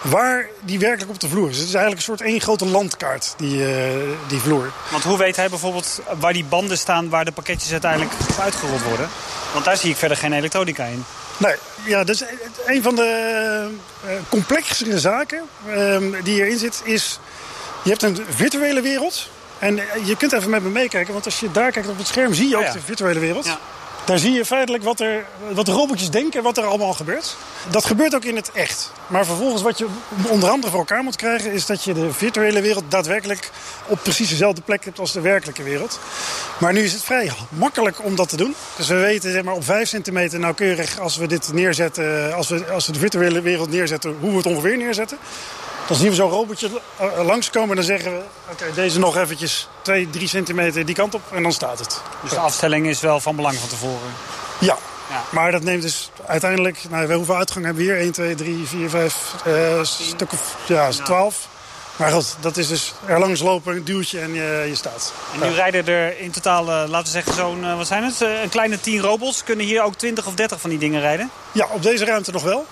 waar 0.01 0.47
die 0.59 0.79
werkelijk 0.79 1.11
op 1.11 1.19
de 1.19 1.29
vloer 1.29 1.49
is. 1.49 1.57
Het 1.57 1.67
is 1.67 1.73
eigenlijk 1.73 2.07
een 2.07 2.15
soort 2.15 2.29
één 2.29 2.41
grote 2.41 2.65
landkaart, 2.65 3.33
die, 3.37 3.57
uh, 3.57 3.93
die 4.27 4.39
vloer. 4.39 4.71
Want 4.91 5.03
hoe 5.03 5.17
weet 5.17 5.35
hij 5.35 5.49
bijvoorbeeld 5.49 6.01
waar 6.19 6.33
die 6.33 6.45
banden 6.45 6.77
staan... 6.77 7.09
waar 7.09 7.25
de 7.25 7.31
pakketjes 7.31 7.71
uiteindelijk 7.71 8.11
uitgerold 8.39 8.83
worden? 8.83 9.09
Want 9.53 9.65
daar 9.65 9.77
zie 9.77 9.89
ik 9.89 9.97
verder 9.97 10.17
geen 10.17 10.33
elektronica 10.33 10.83
in. 10.83 11.03
Nee, 11.37 11.55
ja, 11.83 12.03
dus 12.03 12.23
een 12.65 12.83
van 12.83 12.95
de 12.95 13.69
uh, 14.05 14.11
complexere 14.29 14.99
zaken 14.99 15.41
uh, 15.67 15.97
die 16.23 16.41
erin 16.41 16.57
zit 16.57 16.81
is... 16.83 17.19
je 17.83 17.89
hebt 17.89 18.03
een 18.03 18.17
virtuele 18.29 18.81
wereld... 18.81 19.29
En 19.59 19.79
je 20.03 20.17
kunt 20.17 20.33
even 20.33 20.49
met 20.49 20.63
me 20.63 20.69
meekijken, 20.69 21.13
want 21.13 21.25
als 21.25 21.39
je 21.39 21.51
daar 21.51 21.71
kijkt 21.71 21.89
op 21.89 21.97
het 21.97 22.07
scherm... 22.07 22.33
zie 22.33 22.47
je 22.47 22.55
ook 22.55 22.61
ja, 22.61 22.67
ja. 22.67 22.73
de 22.73 22.81
virtuele 22.81 23.19
wereld. 23.19 23.45
Ja. 23.45 23.59
Daar 24.09 24.19
zie 24.19 24.33
je 24.33 24.45
feitelijk 24.45 24.83
wat, 24.83 24.99
er, 24.99 25.25
wat 25.51 25.65
de 25.65 25.71
robotjes 25.71 26.09
denken 26.09 26.43
wat 26.43 26.57
er 26.57 26.63
allemaal 26.63 26.93
gebeurt. 26.93 27.35
Dat 27.71 27.85
gebeurt 27.85 28.15
ook 28.15 28.23
in 28.23 28.35
het 28.35 28.51
echt. 28.51 28.91
Maar 29.07 29.25
vervolgens 29.25 29.61
wat 29.61 29.77
je 29.77 29.87
onder 30.29 30.49
andere 30.49 30.71
voor 30.71 30.79
elkaar 30.79 31.03
moet 31.03 31.15
krijgen... 31.15 31.51
is 31.51 31.65
dat 31.65 31.83
je 31.83 31.93
de 31.93 32.13
virtuele 32.13 32.61
wereld 32.61 32.83
daadwerkelijk 32.87 33.49
op 33.87 33.99
precies 34.03 34.29
dezelfde 34.29 34.61
plek 34.61 34.85
hebt 34.85 34.99
als 34.99 35.11
de 35.11 35.21
werkelijke 35.21 35.63
wereld. 35.63 35.99
Maar 36.59 36.73
nu 36.73 36.83
is 36.83 36.93
het 36.93 37.03
vrij 37.03 37.31
makkelijk 37.49 38.03
om 38.03 38.15
dat 38.15 38.29
te 38.29 38.37
doen. 38.37 38.55
Dus 38.77 38.87
we 38.87 38.95
weten 38.95 39.31
zeg 39.31 39.43
maar, 39.43 39.53
op 39.53 39.63
5 39.63 39.87
centimeter 39.87 40.39
nauwkeurig 40.39 40.99
als 40.99 41.17
we 41.17 41.27
dit 41.27 41.53
neerzetten... 41.53 42.35
als 42.35 42.49
we, 42.49 42.71
als 42.71 42.85
we 42.85 42.91
de 42.91 42.99
virtuele 42.99 43.41
wereld 43.41 43.69
neerzetten, 43.69 44.15
hoe 44.19 44.29
we 44.29 44.37
het 44.37 44.45
ongeveer 44.45 44.77
neerzetten. 44.77 45.17
Zien 45.96 46.10
we 46.10 46.15
zo'n 46.15 46.29
robotje 46.29 46.69
langskomen 47.25 47.69
en 47.69 47.75
dan 47.75 47.86
zeggen 47.86 48.12
we... 48.12 48.24
oké, 48.51 48.65
deze 48.74 49.00
nog 49.00 49.17
eventjes 49.17 49.67
2, 49.81 50.10
3 50.10 50.27
centimeter 50.27 50.86
die 50.86 50.96
kant 50.96 51.15
op 51.15 51.22
en 51.34 51.43
dan 51.43 51.51
staat 51.51 51.79
het. 51.79 52.01
Dus 52.22 52.31
de 52.31 52.39
afstelling 52.39 52.88
is 52.88 53.00
wel 53.00 53.19
van 53.19 53.36
belang 53.36 53.55
van 53.55 53.69
tevoren? 53.69 54.13
Ja, 54.60 54.77
ja. 55.10 55.24
maar 55.29 55.51
dat 55.51 55.63
neemt 55.63 55.81
dus 55.81 56.12
uiteindelijk... 56.25 56.79
Nou, 56.89 57.13
hoeveel 57.13 57.36
uitgang 57.36 57.65
hebben 57.65 57.86
we 57.86 57.91
hier? 57.91 58.00
1, 58.00 58.12
2, 58.12 58.36
3, 58.36 58.67
4, 58.67 58.89
5, 58.89 59.34
uh, 59.48 59.84
stuk 59.84 60.31
of 60.31 60.55
ja, 60.67 60.89
12. 60.89 61.48
Maar 62.00 62.12
goed, 62.12 62.36
dat 62.39 62.58
is 62.58 62.67
dus 62.67 62.93
er 63.05 63.19
langs 63.19 63.41
lopen, 63.41 63.75
een 63.75 63.84
duwtje 63.84 64.19
en 64.19 64.34
je, 64.34 64.65
je 64.67 64.75
staat. 64.75 65.13
En 65.34 65.50
nu 65.50 65.55
rijden 65.55 65.88
er 65.88 66.19
in 66.19 66.31
totaal, 66.31 66.63
uh, 66.63 66.84
laten 66.88 67.03
we 67.03 67.10
zeggen, 67.10 67.34
zo'n, 67.34 67.63
uh, 67.63 67.77
wat 67.77 67.88
zijn 67.88 68.03
het? 68.03 68.22
Uh, 68.22 68.41
een 68.41 68.50
kleine 68.50 68.79
10 68.79 69.00
robots. 69.00 69.43
Kunnen 69.43 69.65
hier 69.65 69.84
ook 69.84 69.96
20 69.96 70.25
of 70.25 70.34
30 70.34 70.62
van 70.62 70.69
die 70.69 70.79
dingen 70.79 71.01
rijden? 71.01 71.31
Ja, 71.51 71.67
op 71.71 71.83
deze 71.83 72.05
ruimte 72.05 72.31
nog 72.31 72.43
wel. 72.43 72.65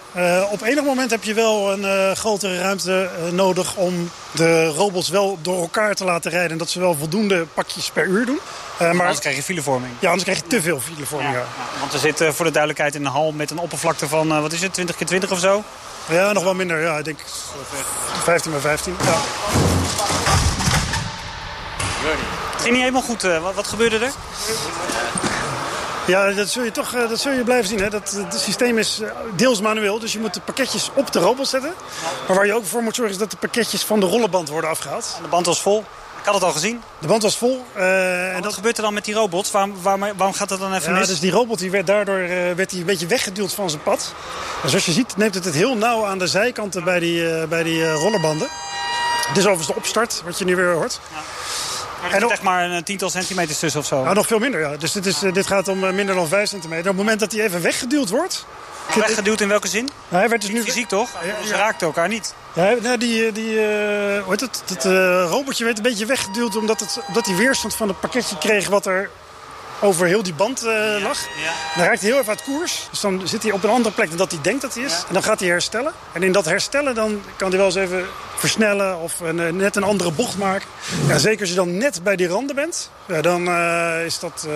op 0.49 0.61
enig 0.61 0.83
moment 0.83 1.11
heb 1.11 1.23
je 1.23 1.33
wel 1.33 1.71
een 1.71 2.15
grotere 2.15 2.59
ruimte 2.59 3.09
nodig 3.31 3.75
om 3.75 4.11
de 4.31 4.67
robots 4.67 5.09
wel 5.09 5.37
door 5.41 5.61
elkaar 5.61 5.95
te 5.95 6.03
laten 6.03 6.31
rijden. 6.31 6.51
En 6.51 6.57
dat 6.57 6.69
ze 6.69 6.79
wel 6.79 6.95
voldoende 6.95 7.45
pakjes 7.53 7.89
per 7.89 8.05
uur 8.05 8.25
doen. 8.25 8.39
maar 8.79 8.89
anders 8.89 9.19
krijg 9.19 9.35
je 9.35 9.43
filevorming. 9.43 9.93
Ja, 9.99 10.05
anders 10.05 10.23
krijg 10.23 10.37
je 10.37 10.47
te 10.47 10.61
veel 10.61 10.79
filevorming. 10.79 11.33
Ja. 11.33 11.39
Ja. 11.39 11.79
Want 11.79 11.91
we 11.91 11.97
zitten 11.97 12.33
voor 12.33 12.45
de 12.45 12.51
duidelijkheid 12.51 12.95
in 12.95 13.05
een 13.05 13.11
hal 13.11 13.31
met 13.31 13.51
een 13.51 13.59
oppervlakte 13.59 14.07
van, 14.07 14.41
wat 14.41 14.53
is 14.53 14.61
het, 14.61 14.73
20 14.73 14.95
keer 14.95 15.07
20 15.07 15.31
of 15.31 15.39
zo? 15.39 15.63
Ja, 16.09 16.31
nog 16.31 16.43
wel 16.43 16.53
minder. 16.53 16.81
Ja, 16.81 16.97
ik 16.97 17.05
denk 17.05 17.19
15 18.23 18.51
bij 18.51 18.59
15. 18.59 18.95
Ja. 19.03 19.17
Het 22.51 22.61
ging 22.61 22.73
niet 22.73 22.81
helemaal 22.81 23.01
goed. 23.01 23.21
Wat, 23.21 23.53
wat 23.53 23.67
gebeurde 23.67 23.97
er? 23.97 24.11
Ja, 26.07 26.31
dat 26.31 26.49
zul 26.49 26.63
je 26.63 26.71
toch 26.71 26.91
dat 26.91 27.19
zul 27.19 27.31
je 27.31 27.43
blijven 27.43 27.67
zien. 27.67 27.79
Hè. 27.79 27.89
Dat, 27.89 28.11
het 28.11 28.41
systeem 28.41 28.77
is 28.77 29.01
deels 29.35 29.61
manueel, 29.61 29.99
dus 29.99 30.13
je 30.13 30.19
moet 30.19 30.33
de 30.33 30.41
pakketjes 30.41 30.89
op 30.93 31.11
de 31.11 31.19
robot 31.19 31.47
zetten. 31.47 31.73
Maar 32.27 32.35
waar 32.35 32.45
je 32.45 32.53
ook 32.53 32.65
voor 32.65 32.81
moet 32.81 32.95
zorgen 32.95 33.13
is 33.13 33.19
dat 33.19 33.31
de 33.31 33.37
pakketjes 33.37 33.83
van 33.83 33.99
de 33.99 34.05
rollenband 34.05 34.49
worden 34.49 34.69
afgehaald. 34.69 35.13
En 35.17 35.23
de 35.23 35.29
band 35.29 35.45
was 35.45 35.61
vol? 35.61 35.85
Ik 36.19 36.25
had 36.25 36.33
het 36.33 36.43
al 36.43 36.51
gezien. 36.51 36.81
De 36.99 37.07
band 37.07 37.21
was 37.23 37.37
vol. 37.37 37.65
Uh, 37.77 38.27
en 38.27 38.33
wat 38.33 38.43
dat... 38.43 38.53
gebeurt 38.53 38.77
er 38.77 38.83
dan 38.83 38.93
met 38.93 39.05
die 39.05 39.13
robots? 39.13 39.51
Waarom, 39.51 39.81
waarom, 39.81 40.01
waarom 40.17 40.33
gaat 40.33 40.49
dat 40.49 40.59
dan 40.59 40.73
even 40.73 40.93
ja, 40.93 40.99
mis? 40.99 41.07
Dus 41.07 41.19
die 41.19 41.31
robot 41.31 41.59
die 41.59 41.71
werd 41.71 41.87
daardoor 41.87 42.19
uh, 42.19 42.29
werd 42.55 42.69
die 42.69 42.79
een 42.79 42.85
beetje 42.85 43.07
weggeduwd 43.07 43.53
van 43.53 43.69
zijn 43.69 43.83
pad. 43.83 44.13
En 44.63 44.69
zoals 44.69 44.85
je 44.85 44.91
ziet 44.91 45.17
neemt 45.17 45.33
het 45.33 45.45
het 45.45 45.53
heel 45.53 45.75
nauw 45.75 46.05
aan 46.05 46.17
de 46.17 46.27
zijkanten 46.27 46.83
bij 46.83 46.99
die, 46.99 47.21
uh, 47.21 47.43
bij 47.43 47.63
die 47.63 47.91
rollerbanden. 47.91 48.47
Dit 49.27 49.37
is 49.37 49.43
overigens 49.43 49.67
de 49.67 49.75
opstart, 49.75 50.21
wat 50.25 50.39
je 50.39 50.45
nu 50.45 50.55
weer 50.55 50.73
hoort. 50.73 50.99
Ja. 51.13 51.19
Maar 52.01 52.13
er 52.13 52.21
zit 52.21 52.31
echt 52.31 52.41
maar 52.41 52.71
een 52.71 52.83
tiental 52.83 53.09
centimeters 53.09 53.59
tussen 53.59 53.79
of 53.79 53.85
zo? 53.85 54.03
Nou, 54.03 54.15
nog 54.15 54.27
veel 54.27 54.39
minder, 54.39 54.59
ja. 54.59 54.77
Dus 54.77 54.91
dit, 54.91 55.05
is, 55.05 55.19
dit 55.19 55.47
gaat 55.47 55.67
om 55.67 55.79
minder 55.79 56.15
dan 56.15 56.27
5 56.27 56.49
centimeter. 56.49 56.91
Op 56.91 56.97
het 56.97 56.97
moment 56.97 57.19
dat 57.19 57.31
hij 57.31 57.43
even 57.43 57.61
weggeduwd 57.61 58.09
wordt... 58.09 58.45
Weggeduwd 58.95 59.41
in 59.41 59.47
welke 59.47 59.67
zin? 59.67 59.83
Nou, 59.83 60.21
hij 60.21 60.29
werd 60.29 60.41
dus 60.41 60.51
nu... 60.51 60.61
Fysiek 60.61 60.87
toch? 60.87 61.09
Ja, 61.23 61.47
Ze 61.47 61.53
raakten 61.53 61.87
elkaar 61.87 62.07
niet. 62.07 62.33
Ja, 62.53 62.73
nou, 62.81 62.97
die, 62.97 63.31
die, 63.31 63.51
uh, 63.51 63.61
hoe 64.23 64.25
heet 64.27 64.41
het? 64.41 64.63
Dat 64.65 64.85
uh, 64.85 65.25
robotje 65.29 65.63
werd 65.63 65.77
een 65.77 65.83
beetje 65.83 66.05
weggeduwd 66.05 66.55
omdat, 66.55 66.79
het, 66.79 66.99
omdat 67.07 67.25
hij 67.25 67.35
weerstand 67.35 67.75
van 67.75 67.87
het 67.87 67.99
pakketje 67.99 68.37
kreeg 68.37 68.67
wat 68.67 68.85
er 68.85 69.09
over 69.81 70.07
heel 70.07 70.23
die 70.23 70.33
band 70.33 70.65
uh, 70.65 70.71
ja, 70.71 70.99
lag. 70.99 71.19
Ja. 71.19 71.53
Dan 71.75 71.85
raakt 71.85 72.01
hij 72.01 72.09
heel 72.09 72.19
even 72.19 72.29
uit 72.29 72.43
koers. 72.43 72.87
Dus 72.89 72.99
dan 72.99 73.21
zit 73.23 73.43
hij 73.43 73.51
op 73.51 73.63
een 73.63 73.69
andere 73.69 73.95
plek 73.95 74.07
dan 74.07 74.17
dat 74.17 74.31
hij 74.31 74.41
denkt 74.41 74.61
dat 74.61 74.73
hij 74.73 74.83
is. 74.83 74.91
Ja. 74.91 75.07
En 75.07 75.13
dan 75.13 75.23
gaat 75.23 75.39
hij 75.39 75.49
herstellen. 75.49 75.93
En 76.13 76.23
in 76.23 76.31
dat 76.31 76.45
herstellen 76.45 76.95
dan 76.95 77.21
kan 77.35 77.49
hij 77.49 77.57
wel 77.57 77.65
eens 77.65 77.75
even 77.75 78.05
versnellen 78.35 78.99
of 78.99 79.19
een, 79.19 79.55
net 79.55 79.75
een 79.75 79.83
andere 79.83 80.11
bocht 80.11 80.37
maken. 80.37 80.67
Ja, 81.07 81.17
zeker 81.17 81.39
als 81.39 81.49
je 81.49 81.55
dan 81.55 81.77
net 81.77 82.03
bij 82.03 82.15
die 82.15 82.27
randen 82.27 82.55
bent, 82.55 82.89
ja, 83.05 83.21
dan 83.21 83.49
is 84.05 84.19
dat... 84.19 84.47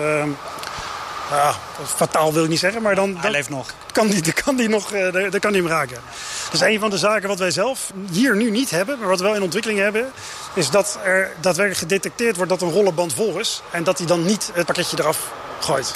Ja, 1.32 1.54
fataal 1.84 2.32
wil 2.32 2.42
ik 2.44 2.48
niet 2.48 2.58
zeggen, 2.58 2.82
maar 2.82 2.94
dan... 2.94 3.16
Hij 3.16 3.30
leeft 3.30 3.48
nog. 3.48 3.74
Kan 3.92 4.08
die, 4.08 4.32
kan 4.32 4.56
die 4.56 4.68
nog, 4.68 4.92
uh, 4.92 5.12
daar 5.12 5.40
kan 5.40 5.52
die 5.52 5.62
hem 5.62 5.70
raken. 5.70 5.98
Dat 6.44 6.54
is 6.54 6.60
een 6.60 6.80
van 6.80 6.90
de 6.90 6.98
zaken 6.98 7.28
wat 7.28 7.38
wij 7.38 7.50
zelf 7.50 7.92
hier 8.10 8.36
nu 8.36 8.50
niet 8.50 8.70
hebben, 8.70 8.98
maar 8.98 9.08
wat 9.08 9.18
we 9.18 9.24
wel 9.24 9.34
in 9.34 9.42
ontwikkeling 9.42 9.80
hebben... 9.80 10.10
is 10.54 10.70
dat 10.70 10.98
er 11.04 11.30
daadwerkelijk 11.40 11.82
gedetecteerd 11.82 12.36
wordt 12.36 12.50
dat 12.50 12.62
een 12.62 12.70
rollenband 12.70 13.14
vol 13.14 13.38
is... 13.38 13.62
en 13.70 13.84
dat 13.84 13.98
hij 13.98 14.06
dan 14.06 14.24
niet 14.24 14.50
het 14.52 14.66
pakketje 14.66 14.96
eraf 15.00 15.32
gooit. 15.60 15.92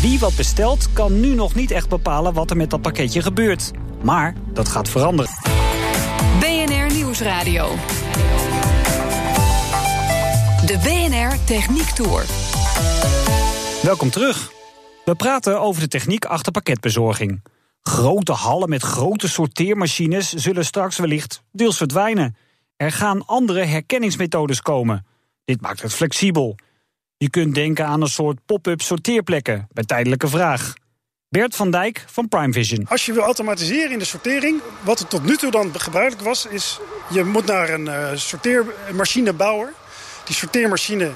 Wie 0.00 0.18
wat 0.18 0.36
bestelt, 0.36 0.92
kan 0.92 1.20
nu 1.20 1.34
nog 1.34 1.54
niet 1.54 1.70
echt 1.70 1.88
bepalen 1.88 2.32
wat 2.32 2.50
er 2.50 2.56
met 2.56 2.70
dat 2.70 2.82
pakketje 2.82 3.22
gebeurt. 3.22 3.70
Maar 4.00 4.34
dat 4.52 4.68
gaat 4.68 4.88
veranderen. 4.88 5.32
BNR 6.40 6.92
Nieuwsradio. 6.92 7.74
De 10.66 10.78
BNR 10.78 11.44
Techniek 11.44 11.90
Tour. 11.90 12.41
Welkom 13.82 14.10
terug. 14.10 14.52
We 15.04 15.14
praten 15.14 15.60
over 15.60 15.80
de 15.80 15.88
techniek 15.88 16.24
achter 16.24 16.52
pakketbezorging. 16.52 17.42
Grote 17.80 18.32
hallen 18.32 18.68
met 18.68 18.82
grote 18.82 19.28
sorteermachines 19.28 20.32
zullen 20.32 20.64
straks 20.64 20.98
wellicht 20.98 21.42
deels 21.52 21.76
verdwijnen. 21.76 22.36
Er 22.76 22.92
gaan 22.92 23.26
andere 23.26 23.64
herkenningsmethodes 23.64 24.60
komen. 24.60 25.06
Dit 25.44 25.60
maakt 25.60 25.82
het 25.82 25.94
flexibel. 25.94 26.56
Je 27.16 27.30
kunt 27.30 27.54
denken 27.54 27.86
aan 27.86 28.02
een 28.02 28.08
soort 28.08 28.38
pop-up 28.46 28.80
sorteerplekken 28.80 29.68
bij 29.72 29.84
tijdelijke 29.84 30.28
vraag. 30.28 30.72
Bert 31.28 31.56
van 31.56 31.70
Dijk 31.70 32.04
van 32.06 32.28
Prime 32.28 32.52
Vision. 32.52 32.86
Als 32.88 33.06
je 33.06 33.12
wil 33.12 33.22
automatiseren 33.22 33.92
in 33.92 33.98
de 33.98 34.04
sortering, 34.04 34.60
wat 34.84 35.00
er 35.00 35.06
tot 35.06 35.24
nu 35.24 35.36
toe 35.36 35.50
dan 35.50 35.80
gebruikelijk 35.80 36.24
was, 36.24 36.46
is 36.46 36.80
je 37.10 37.24
moet 37.24 37.46
naar 37.46 37.70
een 37.70 37.86
uh, 37.86 38.10
sorteermachinebouwer. 38.14 39.72
Die 40.24 40.34
sorteermachine 40.34 41.04
uh, 41.04 41.12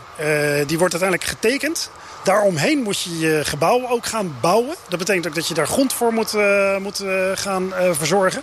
die 0.67 0.79
wordt 0.79 0.95
uiteindelijk 0.95 1.25
getekend. 1.25 1.91
Daaromheen 2.25 2.83
moet 2.83 3.01
je 3.01 3.19
je 3.19 3.45
gebouw 3.45 3.89
ook 3.89 4.07
gaan 4.07 4.37
bouwen. 4.41 4.75
Dat 4.89 4.99
betekent 4.99 5.27
ook 5.27 5.35
dat 5.35 5.49
je 5.49 5.55
daar 5.55 5.67
grond 5.67 5.93
voor 5.93 6.13
moet, 6.13 6.35
uh, 6.35 6.77
moet 6.77 7.03
uh, 7.03 7.31
gaan 7.35 7.67
uh, 7.67 7.91
verzorgen. 7.93 8.43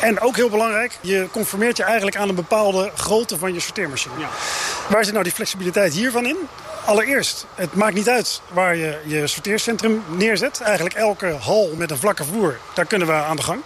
En 0.00 0.20
ook 0.20 0.36
heel 0.36 0.48
belangrijk, 0.48 0.98
je 1.00 1.28
conformeert 1.32 1.76
je 1.76 1.82
eigenlijk 1.82 2.16
aan 2.16 2.28
een 2.28 2.34
bepaalde 2.34 2.90
grootte 2.94 3.38
van 3.38 3.54
je 3.54 3.60
sorteermachine. 3.60 4.14
Ja. 4.18 4.28
Waar 4.88 5.04
zit 5.04 5.12
nou 5.12 5.24
die 5.24 5.32
flexibiliteit 5.32 5.92
hiervan 5.92 6.26
in? 6.26 6.36
Allereerst, 6.84 7.46
het 7.54 7.74
maakt 7.74 7.94
niet 7.94 8.08
uit 8.08 8.40
waar 8.52 8.76
je 8.76 8.98
je 9.04 9.26
sorteercentrum 9.26 10.02
neerzet. 10.08 10.60
Eigenlijk 10.60 10.94
elke 10.94 11.36
hal 11.40 11.70
met 11.76 11.90
een 11.90 11.98
vlakke 11.98 12.24
vloer, 12.24 12.58
daar 12.74 12.86
kunnen 12.86 13.06
we 13.06 13.12
aan 13.12 13.36
de 13.36 13.42
gang. 13.42 13.60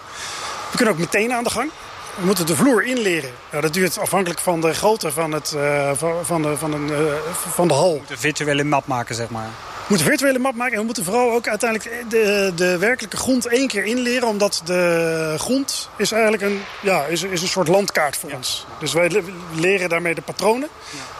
We 0.70 0.76
kunnen 0.76 0.94
ook 0.94 1.00
meteen 1.00 1.32
aan 1.32 1.44
de 1.44 1.50
gang. 1.50 1.70
We 2.16 2.26
moeten 2.26 2.46
de 2.46 2.56
vloer 2.56 2.84
inleren. 2.84 3.30
Nou, 3.50 3.62
dat 3.62 3.72
duurt 3.72 3.98
afhankelijk 3.98 4.40
van 4.40 4.60
de 4.60 4.74
grootte 4.74 5.12
van, 5.12 5.32
het, 5.32 5.52
uh, 5.56 5.90
van, 6.22 6.42
de, 6.42 6.56
van, 6.56 6.72
een, 6.72 6.88
uh, 6.88 7.12
van 7.32 7.68
de 7.68 7.74
hal. 7.74 7.90
We 7.90 7.96
moeten 7.96 8.14
een 8.14 8.20
virtuele 8.20 8.64
map 8.64 8.86
maken, 8.86 9.14
zeg 9.14 9.28
maar. 9.28 9.48
We 9.74 9.90
moeten 9.90 10.06
een 10.06 10.12
virtuele 10.12 10.38
map 10.38 10.54
maken 10.54 10.72
en 10.72 10.78
we 10.78 10.84
moeten 10.84 11.04
vooral 11.04 11.32
ook 11.32 11.48
uiteindelijk 11.48 12.10
de, 12.10 12.52
de 12.56 12.78
werkelijke 12.78 13.16
grond 13.16 13.46
één 13.46 13.68
keer 13.68 13.84
inleren. 13.84 14.28
Omdat 14.28 14.62
de 14.64 15.34
grond 15.38 15.88
is 15.96 16.12
eigenlijk 16.12 16.42
een, 16.42 16.62
ja, 16.82 17.04
is, 17.04 17.22
is 17.22 17.42
een 17.42 17.48
soort 17.48 17.68
landkaart 17.68 18.16
voor 18.16 18.30
ja. 18.30 18.36
ons. 18.36 18.66
Dus 18.78 18.92
wij 18.92 19.22
leren 19.54 19.88
daarmee 19.88 20.14
de 20.14 20.22
patronen. 20.22 20.68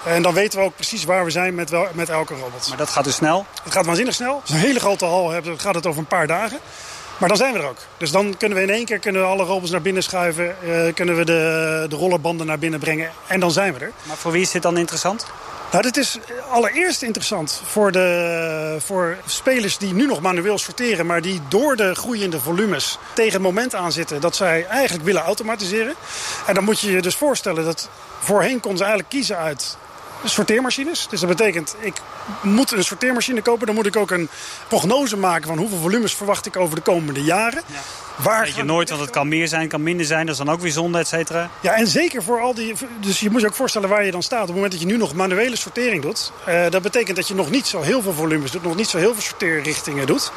Ja. 0.05 0.11
En 0.11 0.23
dan 0.23 0.35
weten 0.35 0.59
we 0.59 0.65
ook 0.65 0.75
precies 0.75 1.05
waar 1.05 1.25
we 1.25 1.31
zijn 1.31 1.55
met, 1.55 1.71
wel, 1.71 1.87
met 1.93 2.09
elke 2.09 2.35
robot. 2.35 2.69
Maar 2.69 2.79
dat 2.79 2.91
gaat 2.91 3.05
dus 3.05 3.15
snel? 3.15 3.47
Het 3.65 3.73
gaat 3.73 3.87
waanzinnig 3.87 4.15
snel. 4.15 4.41
Als 4.41 4.51
we 4.51 4.57
een 4.57 4.63
hele 4.63 4.81
grote 4.81 5.05
hal 5.05 5.31
hebben, 5.31 5.61
gaat 5.61 5.75
het 5.75 5.87
over 5.87 6.01
een 6.01 6.07
paar 6.07 6.27
dagen. 6.27 6.59
Maar 7.19 7.29
dan 7.29 7.39
zijn 7.39 7.53
we 7.53 7.59
er 7.59 7.69
ook. 7.69 7.79
Dus 7.97 8.11
dan 8.11 8.37
kunnen 8.37 8.59
we 8.59 8.65
in 8.65 8.71
één 8.71 8.85
keer 8.85 8.99
kunnen 8.99 9.23
we 9.23 9.29
alle 9.29 9.45
robots 9.45 9.71
naar 9.71 9.83
binnen 9.83 10.03
schuiven. 10.03 10.57
Uh, 10.65 10.95
kunnen 10.95 11.17
we 11.17 11.25
de, 11.25 11.87
de 11.89 11.97
rollerbanden 11.97 12.47
naar 12.47 12.59
binnen 12.59 12.81
brengen. 12.81 13.11
En 13.27 13.41
dan 13.41 13.51
zijn 13.51 13.75
we 13.75 13.81
er. 13.81 13.93
Maar 14.03 14.17
voor 14.17 14.33
wie 14.33 14.43
is 14.43 14.51
dit 14.51 14.63
dan 14.63 14.77
interessant? 14.77 15.27
Nou, 15.71 15.87
dit 15.87 15.97
is 15.97 16.19
allereerst 16.51 17.03
interessant 17.03 17.63
voor, 17.65 17.93
de, 17.93 18.77
voor 18.79 19.17
spelers 19.27 19.79
die 19.79 19.95
nu 19.95 20.07
nog 20.07 20.21
manueel 20.21 20.59
sorteren... 20.59 21.07
maar 21.07 21.23
die 21.23 21.41
door 21.49 21.77
de 21.77 21.95
groeiende 21.95 22.41
volumes 22.41 22.99
tegen 23.15 23.33
het 23.33 23.43
moment 23.43 23.75
aan 23.75 23.93
zitten... 23.93 24.21
dat 24.21 24.37
zij 24.37 24.67
eigenlijk 24.67 25.05
willen 25.05 25.23
automatiseren. 25.23 25.95
En 26.47 26.55
dan 26.55 26.65
moet 26.65 26.81
je 26.81 26.91
je 26.91 27.03
dus 27.03 27.17
voorstellen 27.17 27.65
dat 27.65 27.89
voorheen 28.19 28.61
konden 28.61 28.79
ze 28.79 28.85
eigenlijk 28.85 29.13
kiezen 29.13 29.39
uit 29.39 29.77
sorteermachines. 30.25 31.07
Dus 31.09 31.21
dat 31.21 31.29
betekent, 31.29 31.77
ik 31.81 31.95
moet 32.43 32.73
een 32.73 32.85
sorteermachine 32.85 33.43
kopen. 33.43 33.67
Dan 33.67 33.75
moet 33.75 33.87
ik 33.87 33.97
ook 33.97 34.11
een 34.11 34.29
prognose 34.69 35.17
maken 35.17 35.49
van 35.49 35.59
hoeveel 35.59 35.79
volumes 35.79 36.15
verwacht 36.15 36.47
ik 36.47 36.57
over 36.57 36.77
de 36.77 36.83
komende 36.83 37.23
jaren. 37.23 37.63
Ja. 37.67 37.79
Waar 38.17 38.45
Weet 38.45 38.55
je 38.55 38.63
nooit, 38.63 38.89
want 38.89 39.01
het 39.01 39.11
kan 39.11 39.29
meer 39.29 39.49
zijn, 39.49 39.69
kan 39.69 39.83
minder 39.83 40.07
zijn. 40.07 40.27
Dat 40.27 40.39
is 40.39 40.45
dan 40.45 40.55
ook 40.55 40.61
weer 40.61 40.73
zonde, 40.73 40.99
et 40.99 41.09
cetera. 41.09 41.51
Ja, 41.61 41.75
en 41.75 41.87
zeker 41.87 42.23
voor 42.23 42.41
al 42.41 42.55
die... 42.55 42.75
Dus 43.01 43.21
je 43.21 43.31
moet 43.31 43.41
je 43.41 43.47
ook 43.47 43.55
voorstellen 43.55 43.89
waar 43.89 44.05
je 44.05 44.11
dan 44.11 44.23
staat. 44.23 44.41
Op 44.41 44.47
het 44.47 44.55
moment 44.55 44.73
dat 44.73 44.81
je 44.81 44.87
nu 44.87 44.97
nog 44.97 45.15
manuele 45.15 45.57
sortering 45.57 46.03
doet... 46.03 46.33
Uh, 46.49 46.71
dat 46.71 46.83
betekent 46.83 47.17
dat 47.17 47.29
je 47.29 47.35
nog 47.35 47.51
niet 47.51 47.67
zo 47.67 47.81
heel 47.81 48.03
veel 48.03 48.13
volumes 48.13 48.51
doet. 48.51 48.63
Nog 48.63 48.77
niet 48.77 48.89
zo 48.89 48.99
heel 48.99 49.13
veel 49.13 49.23
sorteerrichtingen 49.23 50.07
doet. 50.07 50.33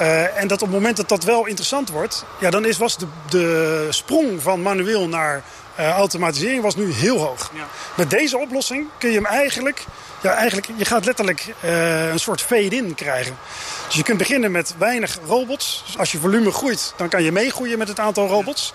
Uh, 0.00 0.38
en 0.38 0.48
dat 0.48 0.62
op 0.62 0.68
het 0.68 0.76
moment 0.76 0.96
dat 0.96 1.08
dat 1.08 1.24
wel 1.24 1.46
interessant 1.46 1.90
wordt... 1.90 2.24
Ja, 2.40 2.50
dan 2.50 2.64
is, 2.64 2.78
was 2.78 2.98
de, 2.98 3.06
de 3.28 3.86
sprong 3.90 4.42
van 4.42 4.62
manueel 4.62 5.08
naar 5.08 5.42
uh, 5.80 5.90
automatisering 5.90 6.62
was 6.62 6.76
nu 6.76 6.92
heel 6.92 7.18
hoog. 7.18 7.50
Ja. 7.54 7.66
Met 7.96 8.10
deze 8.10 8.38
oplossing 8.38 8.88
kun 8.98 9.08
je 9.08 9.16
hem 9.16 9.26
eigenlijk 9.26 9.84
ja, 10.22 10.34
eigenlijk, 10.34 10.68
je 10.76 10.84
gaat 10.84 11.04
letterlijk 11.04 11.54
uh, 11.64 12.10
een 12.10 12.18
soort 12.18 12.42
fade-in 12.42 12.94
krijgen. 12.94 13.38
Dus 13.86 13.96
je 13.96 14.02
kunt 14.02 14.18
beginnen 14.18 14.50
met 14.50 14.74
weinig 14.78 15.18
robots. 15.26 15.82
Dus 15.86 15.98
als 15.98 16.12
je 16.12 16.18
volume 16.18 16.50
groeit, 16.50 16.92
dan 16.96 17.08
kan 17.08 17.22
je 17.22 17.32
meegroeien 17.32 17.78
met 17.78 17.88
het 17.88 17.98
aantal 17.98 18.26
robots. 18.26 18.72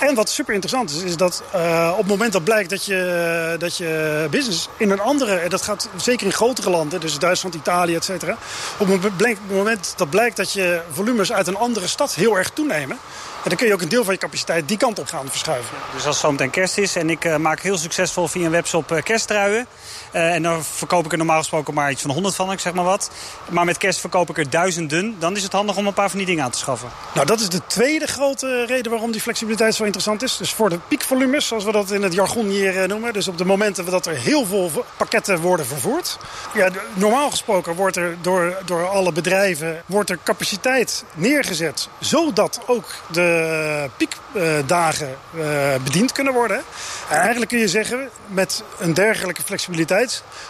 En 0.00 0.14
wat 0.14 0.28
super 0.28 0.54
interessant 0.54 0.90
is, 0.90 1.02
is 1.02 1.16
dat 1.16 1.42
uh, 1.54 1.90
op 1.92 1.98
het 1.98 2.06
moment 2.06 2.32
dat 2.32 2.44
blijkt 2.44 2.70
dat 2.70 2.84
je, 2.84 3.56
dat 3.58 3.76
je 3.76 4.26
business 4.30 4.68
in 4.76 4.90
een 4.90 5.00
andere... 5.00 5.36
en 5.36 5.48
dat 5.48 5.62
gaat 5.62 5.88
zeker 5.96 6.26
in 6.26 6.32
grotere 6.32 6.70
landen, 6.70 7.00
dus 7.00 7.18
Duitsland, 7.18 7.54
Italië, 7.54 7.94
et 7.94 8.04
cetera. 8.04 8.36
Op 8.78 8.88
het 8.88 9.48
moment 9.50 9.94
dat 9.96 10.10
blijkt 10.10 10.36
dat 10.36 10.52
je 10.52 10.80
volumes 10.92 11.32
uit 11.32 11.46
een 11.46 11.56
andere 11.56 11.86
stad 11.86 12.14
heel 12.14 12.36
erg 12.36 12.50
toenemen... 12.50 12.98
En 13.42 13.48
dan 13.48 13.56
kun 13.56 13.66
je 13.66 13.72
ook 13.72 13.82
een 13.82 13.88
deel 13.88 14.04
van 14.04 14.12
je 14.12 14.18
capaciteit 14.18 14.68
die 14.68 14.76
kant 14.76 14.98
op 14.98 15.06
gaan 15.06 15.28
verschuiven. 15.28 15.76
Dus 15.92 16.06
als 16.06 16.16
het 16.16 16.24
zometeen 16.24 16.50
kerst 16.50 16.78
is 16.78 16.96
en 16.96 17.10
ik 17.10 17.24
uh, 17.24 17.36
maak 17.36 17.60
heel 17.60 17.78
succesvol 17.78 18.28
via 18.28 18.44
een 18.44 18.50
webshop 18.50 18.92
uh, 18.92 19.02
kersttruien... 19.02 19.66
Uh, 20.12 20.34
en 20.34 20.42
dan 20.42 20.64
verkoop 20.64 21.04
ik 21.04 21.12
er 21.12 21.18
normaal 21.18 21.38
gesproken 21.38 21.74
maar 21.74 21.90
iets 21.90 22.02
van 22.02 22.10
100 22.10 22.34
van, 22.34 22.58
zeg 22.58 22.72
maar 22.72 22.84
wat. 22.84 23.10
Maar 23.50 23.64
met 23.64 23.76
kerst 23.76 24.00
verkoop 24.00 24.30
ik 24.30 24.38
er 24.38 24.50
duizenden. 24.50 25.16
Dan 25.18 25.36
is 25.36 25.42
het 25.42 25.52
handig 25.52 25.76
om 25.76 25.86
een 25.86 25.92
paar 25.92 26.08
van 26.08 26.18
die 26.18 26.26
dingen 26.26 26.44
aan 26.44 26.50
te 26.50 26.58
schaffen. 26.58 26.88
Nou, 27.14 27.26
dat 27.26 27.40
is 27.40 27.48
de 27.48 27.66
tweede 27.66 28.06
grote 28.06 28.64
reden 28.66 28.90
waarom 28.90 29.10
die 29.10 29.20
flexibiliteit 29.20 29.74
zo 29.74 29.84
interessant 29.84 30.22
is. 30.22 30.36
Dus 30.36 30.52
voor 30.52 30.68
de 30.68 30.78
piekvolumes, 30.88 31.46
zoals 31.46 31.64
we 31.64 31.72
dat 31.72 31.90
in 31.90 32.02
het 32.02 32.12
jargon 32.12 32.46
hier 32.46 32.88
noemen. 32.88 33.12
Dus 33.12 33.28
op 33.28 33.38
de 33.38 33.44
momenten 33.44 33.84
dat 33.84 34.06
er 34.06 34.14
heel 34.14 34.46
veel 34.46 34.84
pakketten 34.96 35.40
worden 35.40 35.66
vervoerd. 35.66 36.18
Ja, 36.54 36.68
normaal 36.94 37.30
gesproken 37.30 37.74
wordt 37.74 37.96
er 37.96 38.16
door, 38.20 38.56
door 38.64 38.88
alle 38.88 39.12
bedrijven 39.12 39.82
wordt 39.86 40.10
er 40.10 40.18
capaciteit 40.22 41.04
neergezet. 41.14 41.88
Zodat 41.98 42.60
ook 42.66 42.86
de 43.12 43.90
piekdagen 43.96 45.16
uh, 45.34 45.44
bediend 45.84 46.12
kunnen 46.12 46.32
worden. 46.32 46.62
En 47.08 47.16
eigenlijk 47.16 47.50
kun 47.50 47.58
je 47.58 47.68
zeggen, 47.68 48.08
met 48.26 48.62
een 48.78 48.94
dergelijke 48.94 49.42
flexibiliteit 49.42 49.97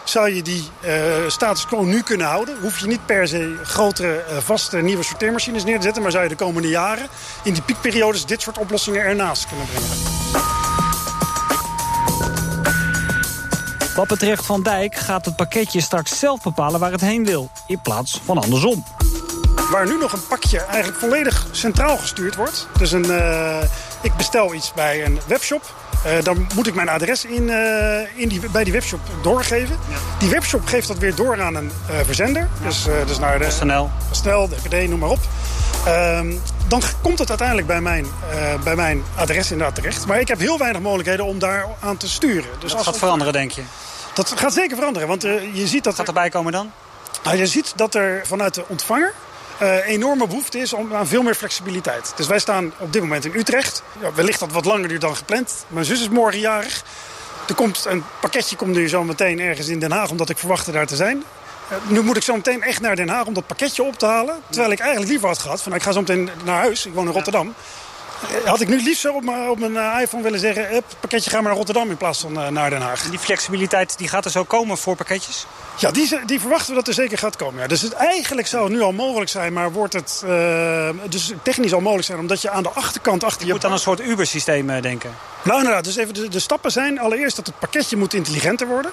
zou 0.04 0.34
je 0.34 0.42
die 0.42 0.68
uh, 0.84 0.92
status 1.26 1.66
quo 1.66 1.82
nu 1.82 2.02
kunnen 2.02 2.26
houden. 2.26 2.56
Hoef 2.60 2.78
je 2.78 2.86
niet 2.86 3.06
per 3.06 3.28
se 3.28 3.58
grotere, 3.62 4.24
uh, 4.30 4.36
vaste 4.38 4.76
nieuwe 4.76 5.02
sorteermachines 5.02 5.64
neer 5.64 5.76
te 5.76 5.82
zetten... 5.82 6.02
maar 6.02 6.10
zou 6.10 6.22
je 6.22 6.28
de 6.28 6.36
komende 6.36 6.68
jaren 6.68 7.06
in 7.44 7.52
die 7.52 7.62
piekperiodes 7.62 8.26
dit 8.26 8.42
soort 8.42 8.58
oplossingen 8.58 9.00
ernaast 9.00 9.46
kunnen 9.46 9.66
brengen. 9.66 10.16
Wat 13.98 14.06
betreft 14.06 14.46
Van 14.46 14.62
Dijk 14.62 14.94
gaat 14.94 15.24
het 15.24 15.36
pakketje 15.36 15.80
straks 15.80 16.18
zelf 16.18 16.42
bepalen 16.42 16.80
waar 16.80 16.92
het 16.92 17.00
heen 17.00 17.24
wil. 17.24 17.50
In 17.66 17.80
plaats 17.80 18.20
van 18.24 18.38
andersom. 18.38 18.84
Waar 19.70 19.86
nu 19.86 19.98
nog 19.98 20.12
een 20.12 20.26
pakje 20.26 20.60
eigenlijk 20.60 20.98
volledig 20.98 21.46
centraal 21.50 21.96
gestuurd 21.96 22.36
wordt. 22.36 22.66
Dus 22.78 22.92
een, 22.92 23.04
uh, 23.06 23.62
ik 24.00 24.16
bestel 24.16 24.54
iets 24.54 24.72
bij 24.72 25.04
een 25.04 25.20
webshop. 25.26 25.74
Uh, 26.06 26.22
dan 26.22 26.46
moet 26.54 26.66
ik 26.66 26.74
mijn 26.74 26.88
adres 26.88 27.24
in, 27.24 27.42
uh, 27.42 28.20
in 28.20 28.28
die, 28.28 28.50
bij 28.50 28.64
die 28.64 28.72
webshop 28.72 29.00
doorgeven. 29.22 29.78
Ja. 29.88 29.96
Die 30.18 30.30
webshop 30.30 30.66
geeft 30.66 30.88
dat 30.88 30.98
weer 30.98 31.14
door 31.14 31.42
aan 31.42 31.54
een 31.54 31.70
uh, 31.90 31.96
verzender. 32.04 32.48
Ja. 32.60 32.66
Dus, 32.66 32.86
dus 33.06 33.18
naar 33.18 33.38
de 33.38 33.50
snel, 33.50 33.90
snel, 34.10 34.48
DPD, 34.48 34.88
noem 34.88 34.98
maar 34.98 35.08
op. 35.08 35.18
Ehm, 35.86 36.34
dan 36.68 36.82
komt 37.02 37.18
het 37.18 37.28
uiteindelijk 37.28 37.66
bij 37.66 37.80
mijn, 37.80 38.06
bij 38.64 38.76
mijn 38.76 39.02
adres 39.14 39.50
inderdaad 39.50 39.74
terecht. 39.74 40.06
Maar 40.06 40.20
ik 40.20 40.28
heb 40.28 40.38
heel 40.38 40.58
weinig 40.58 40.82
mogelijkheden 40.82 41.24
om 41.24 41.38
daar 41.38 41.66
aan 41.80 41.96
te 41.96 42.08
sturen. 42.08 42.50
Dus 42.58 42.72
dat 42.72 42.82
gaat 42.82 42.98
veranderen, 42.98 43.32
denk 43.32 43.50
je? 43.50 43.62
Dat 44.14 44.32
gaat 44.36 44.52
zeker 44.52 44.76
veranderen. 44.76 45.08
Want 45.08 45.22
je 45.52 45.66
ziet 45.66 45.84
dat. 45.84 45.94
Gaat 45.94 46.06
erbij 46.06 46.28
komen 46.28 46.52
dan? 46.52 46.72
Nou, 47.24 47.36
je 47.36 47.46
ziet 47.46 47.72
dat 47.76 47.94
er 47.94 48.22
vanuit 48.26 48.54
de 48.54 48.64
ontvanger 48.68 49.14
enorme 49.84 50.26
behoefte 50.26 50.58
is 50.58 50.72
om, 50.72 50.94
aan 50.94 51.06
veel 51.06 51.22
meer 51.22 51.34
flexibiliteit. 51.34 52.12
Dus 52.16 52.26
wij 52.26 52.38
staan 52.38 52.72
op 52.78 52.92
dit 52.92 53.02
moment 53.02 53.24
in 53.24 53.34
Utrecht. 53.34 53.82
Ja, 54.00 54.12
wellicht 54.12 54.40
dat 54.40 54.52
wat 54.52 54.64
langer 54.64 54.88
duurt 54.88 55.00
dan 55.00 55.16
gepland. 55.16 55.64
Mijn 55.68 55.84
zus 55.84 56.00
is 56.00 56.08
morgen 56.08 56.40
jarig. 56.40 56.84
Er 57.48 57.54
komt 57.54 57.84
een 57.88 58.04
pakketje 58.20 58.56
komt 58.56 58.74
nu 58.74 58.88
zo 58.88 59.04
meteen 59.04 59.40
ergens 59.40 59.68
in 59.68 59.78
Den 59.78 59.92
Haag... 59.92 60.10
omdat 60.10 60.28
ik 60.28 60.38
verwachtte 60.38 60.72
daar 60.72 60.86
te 60.86 60.96
zijn. 60.96 61.24
Uh, 61.72 61.90
nu 61.90 62.02
moet 62.02 62.16
ik 62.16 62.22
zo 62.22 62.34
meteen 62.34 62.62
echt 62.62 62.80
naar 62.80 62.96
Den 62.96 63.08
Haag 63.08 63.26
om 63.26 63.34
dat 63.34 63.46
pakketje 63.46 63.82
op 63.82 63.98
te 63.98 64.06
halen. 64.06 64.36
Terwijl 64.48 64.72
ik 64.72 64.78
eigenlijk 64.78 65.10
liever 65.10 65.28
had 65.28 65.38
gehad 65.38 65.62
van 65.62 65.74
ik 65.74 65.82
ga 65.82 65.92
zo 65.92 66.00
meteen 66.00 66.30
naar 66.44 66.58
huis. 66.58 66.86
Ik 66.86 66.94
woon 66.94 67.06
in 67.06 67.12
Rotterdam. 67.12 67.54
Eh, 68.22 68.50
had 68.50 68.60
ik 68.60 68.68
nu 68.68 68.82
liefst 68.82 69.08
op 69.08 69.24
mijn, 69.24 69.48
op 69.48 69.58
mijn 69.58 70.00
iPhone 70.00 70.22
willen 70.22 70.40
zeggen... 70.40 70.68
het 70.68 70.84
pakketje 71.00 71.30
ga 71.30 71.36
maar 71.36 71.46
naar 71.46 71.56
Rotterdam 71.56 71.90
in 71.90 71.96
plaats 71.96 72.20
van 72.20 72.32
uh, 72.32 72.48
naar 72.48 72.70
Den 72.70 72.80
Haag. 72.80 73.04
En 73.04 73.10
die 73.10 73.18
flexibiliteit 73.18 73.98
die 73.98 74.08
gaat 74.08 74.24
er 74.24 74.30
zo 74.30 74.44
komen 74.44 74.78
voor 74.78 74.96
pakketjes? 74.96 75.46
Ja, 75.76 75.90
die, 75.90 76.20
die 76.26 76.40
verwachten 76.40 76.68
we 76.68 76.74
dat 76.74 76.88
er 76.88 76.94
zeker 76.94 77.18
gaat 77.18 77.36
komen. 77.36 77.60
Ja. 77.60 77.66
Dus 77.66 77.82
het, 77.82 77.92
eigenlijk 77.92 78.46
zou 78.46 78.64
het 78.64 78.72
nu 78.72 78.80
al 78.80 78.92
mogelijk 78.92 79.30
zijn, 79.30 79.52
maar 79.52 79.72
wordt 79.72 79.92
het 79.92 80.22
uh, 80.24 80.88
dus 81.08 81.32
technisch 81.42 81.72
al 81.72 81.80
mogelijk 81.80 82.06
zijn... 82.06 82.18
omdat 82.18 82.42
je 82.42 82.50
aan 82.50 82.62
de 82.62 82.70
achterkant 82.70 83.24
achter 83.24 83.40
je... 83.40 83.46
Je 83.46 83.52
moet 83.52 83.64
aan 83.64 83.72
een 83.72 83.78
soort 83.78 84.00
Uber-systeem 84.00 84.80
denken. 84.80 85.10
Nou, 85.42 85.58
inderdaad. 85.58 85.84
Dus 85.84 85.96
even 85.96 86.14
de, 86.14 86.28
de, 86.28 86.40
stappen 86.40 86.70
zijn 86.70 86.98
allereerst 86.98 87.36
dat 87.36 87.46
het 87.46 87.58
pakketje 87.58 87.96
moet 87.96 88.14
intelligenter 88.14 88.66
worden. 88.66 88.90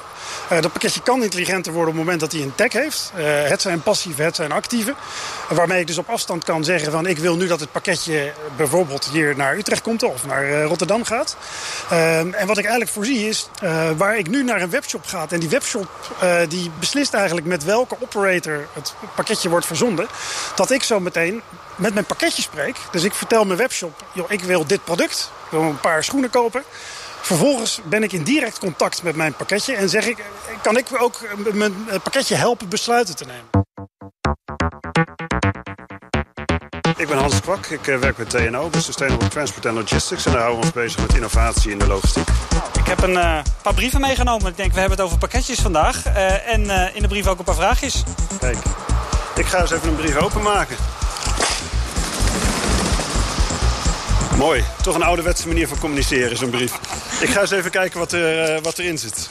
Dat 0.50 0.72
pakketje 0.72 1.02
kan 1.02 1.24
intelligenter 1.24 1.72
worden 1.72 1.90
op 1.90 1.96
het 1.96 2.06
moment 2.06 2.20
dat 2.22 2.32
hij 2.32 2.42
een 2.42 2.56
tag 2.56 2.74
heeft. 2.74 3.12
Het 3.16 3.62
zijn 3.62 3.82
passieve, 3.82 4.22
het 4.22 4.36
zijn 4.36 4.52
actieve. 4.52 4.94
waarmee 5.50 5.80
ik 5.80 5.88
dus 5.88 5.98
op 5.98 6.10
afstand 6.10 6.44
kan 6.44 6.64
zeggen 6.64 6.92
van... 6.92 7.08
ik 7.08 7.18
wil 7.18 7.36
nu 7.36 7.48
dat 7.48 7.60
het 7.60 7.72
pakketje 7.72 8.34
bijvoorbeeld 8.58 9.10
hier 9.16 9.36
naar 9.36 9.58
Utrecht 9.58 9.82
komt 9.82 10.04
of 10.04 10.26
naar 10.26 10.50
uh, 10.50 10.66
Rotterdam 10.66 11.04
gaat. 11.04 11.38
en 11.90 12.48
wat 12.48 12.58
ik 12.58 12.64
eigenlijk 12.64 12.92
voorzie 12.92 13.28
is, 13.28 13.50
waar 13.98 14.18
ik 14.18 14.30
nu 14.30 14.44
naar 14.44 14.62
een 14.62 14.70
webshop 14.70 15.06
ga... 15.06 15.26
en 15.30 15.40
die 15.40 15.50
webshop 15.50 16.16
die 16.48 16.72
beslist 16.80 17.14
eigenlijk 17.14 17.48
met 17.48 17.64
welke 17.64 17.98
operator 18.00 18.68
het 18.74 18.94
pakketje 19.16 19.50
wordt 19.50 19.66
verzonden... 19.66 20.08
dat 20.56 20.72
ik 20.72 20.84
zo 20.84 21.00
meteen 21.00 21.42
met 21.76 21.94
mijn 21.94 22.06
pakketje 22.06 22.42
spreek. 22.42 22.76
Dus 22.92 23.04
ik 23.04 23.14
vertel 23.14 23.46
mijn 23.46 23.60
webshop, 23.60 24.04
joh, 24.14 24.32
ik 24.32 24.44
wil 24.44 24.66
dit 24.66 24.84
product. 24.84 25.32
Ik 25.46 25.52
wil 25.52 25.62
een 25.62 25.80
paar 25.80 26.04
schoenen 26.04 26.30
kopen. 26.30 26.64
Vervolgens 27.22 27.82
ben 27.84 28.04
ik 28.04 28.12
in 28.12 28.24
direct 28.24 28.60
contact 28.60 29.04
met 29.04 29.16
mijn 29.16 29.34
pakketje 29.34 29.76
en 29.76 29.90
zeg 29.90 30.06
ik... 30.06 30.18
kan 30.62 30.78
ik 30.78 30.88
ook 30.98 31.20
mijn 31.54 31.74
pakketje 32.04 32.36
helpen 32.36 32.70
besluiten 32.70 33.16
te 33.16 33.26
nemen. 33.26 33.65
Ik 36.98 37.08
ben 37.08 37.18
Hans 37.18 37.42
Kwak, 37.42 37.66
ik 37.66 37.86
werk 37.86 38.16
bij 38.16 38.26
TNO, 38.26 38.70
Sustainable 38.78 39.28
Transport 39.28 39.66
and 39.66 39.76
Logistics. 39.76 40.26
En 40.26 40.32
daar 40.32 40.42
houden 40.42 40.60
we 40.60 40.66
ons 40.66 40.76
bezig 40.76 41.02
met 41.02 41.16
innovatie 41.16 41.72
in 41.72 41.80
de 41.80 41.88
logistiek. 41.88 42.28
Ik 42.80 42.86
heb 42.86 43.02
een 43.02 43.14
uh, 43.14 43.38
paar 43.62 43.74
brieven 43.74 44.02
meegenomen. 44.02 44.48
Ik 44.48 44.58
denk, 44.58 44.74
we 44.74 44.80
hebben 44.80 44.98
het 44.98 45.06
over 45.08 45.18
pakketjes 45.18 45.60
vandaag. 45.60 46.06
Uh, 46.06 46.48
en 46.48 46.64
uh, 46.64 46.96
in 46.96 47.02
de 47.02 47.08
brief 47.08 47.28
ook 47.28 47.40
een 47.40 47.44
paar 47.44 47.56
vraagjes. 47.56 48.04
Kijk, 48.40 48.58
ik 49.36 49.46
ga 49.46 49.62
eens 49.62 49.72
even 49.72 49.90
een 49.90 49.96
brief 49.96 50.16
openmaken. 50.16 50.76
Mooi. 54.38 54.64
Toch 54.82 54.96
een 54.96 55.04
ouderwetse 55.04 55.48
manier 55.48 55.68
van 55.68 55.80
communiceren, 55.80 56.38
zo'n 56.38 56.50
brief. 56.50 56.74
Ik 57.20 57.30
ga 57.30 57.42
eens 57.42 57.52
even 57.52 57.72
kijken 57.72 58.00
wat, 58.00 58.12
er, 58.12 58.62
wat 58.62 58.78
erin 58.78 58.98
zit. 58.98 59.28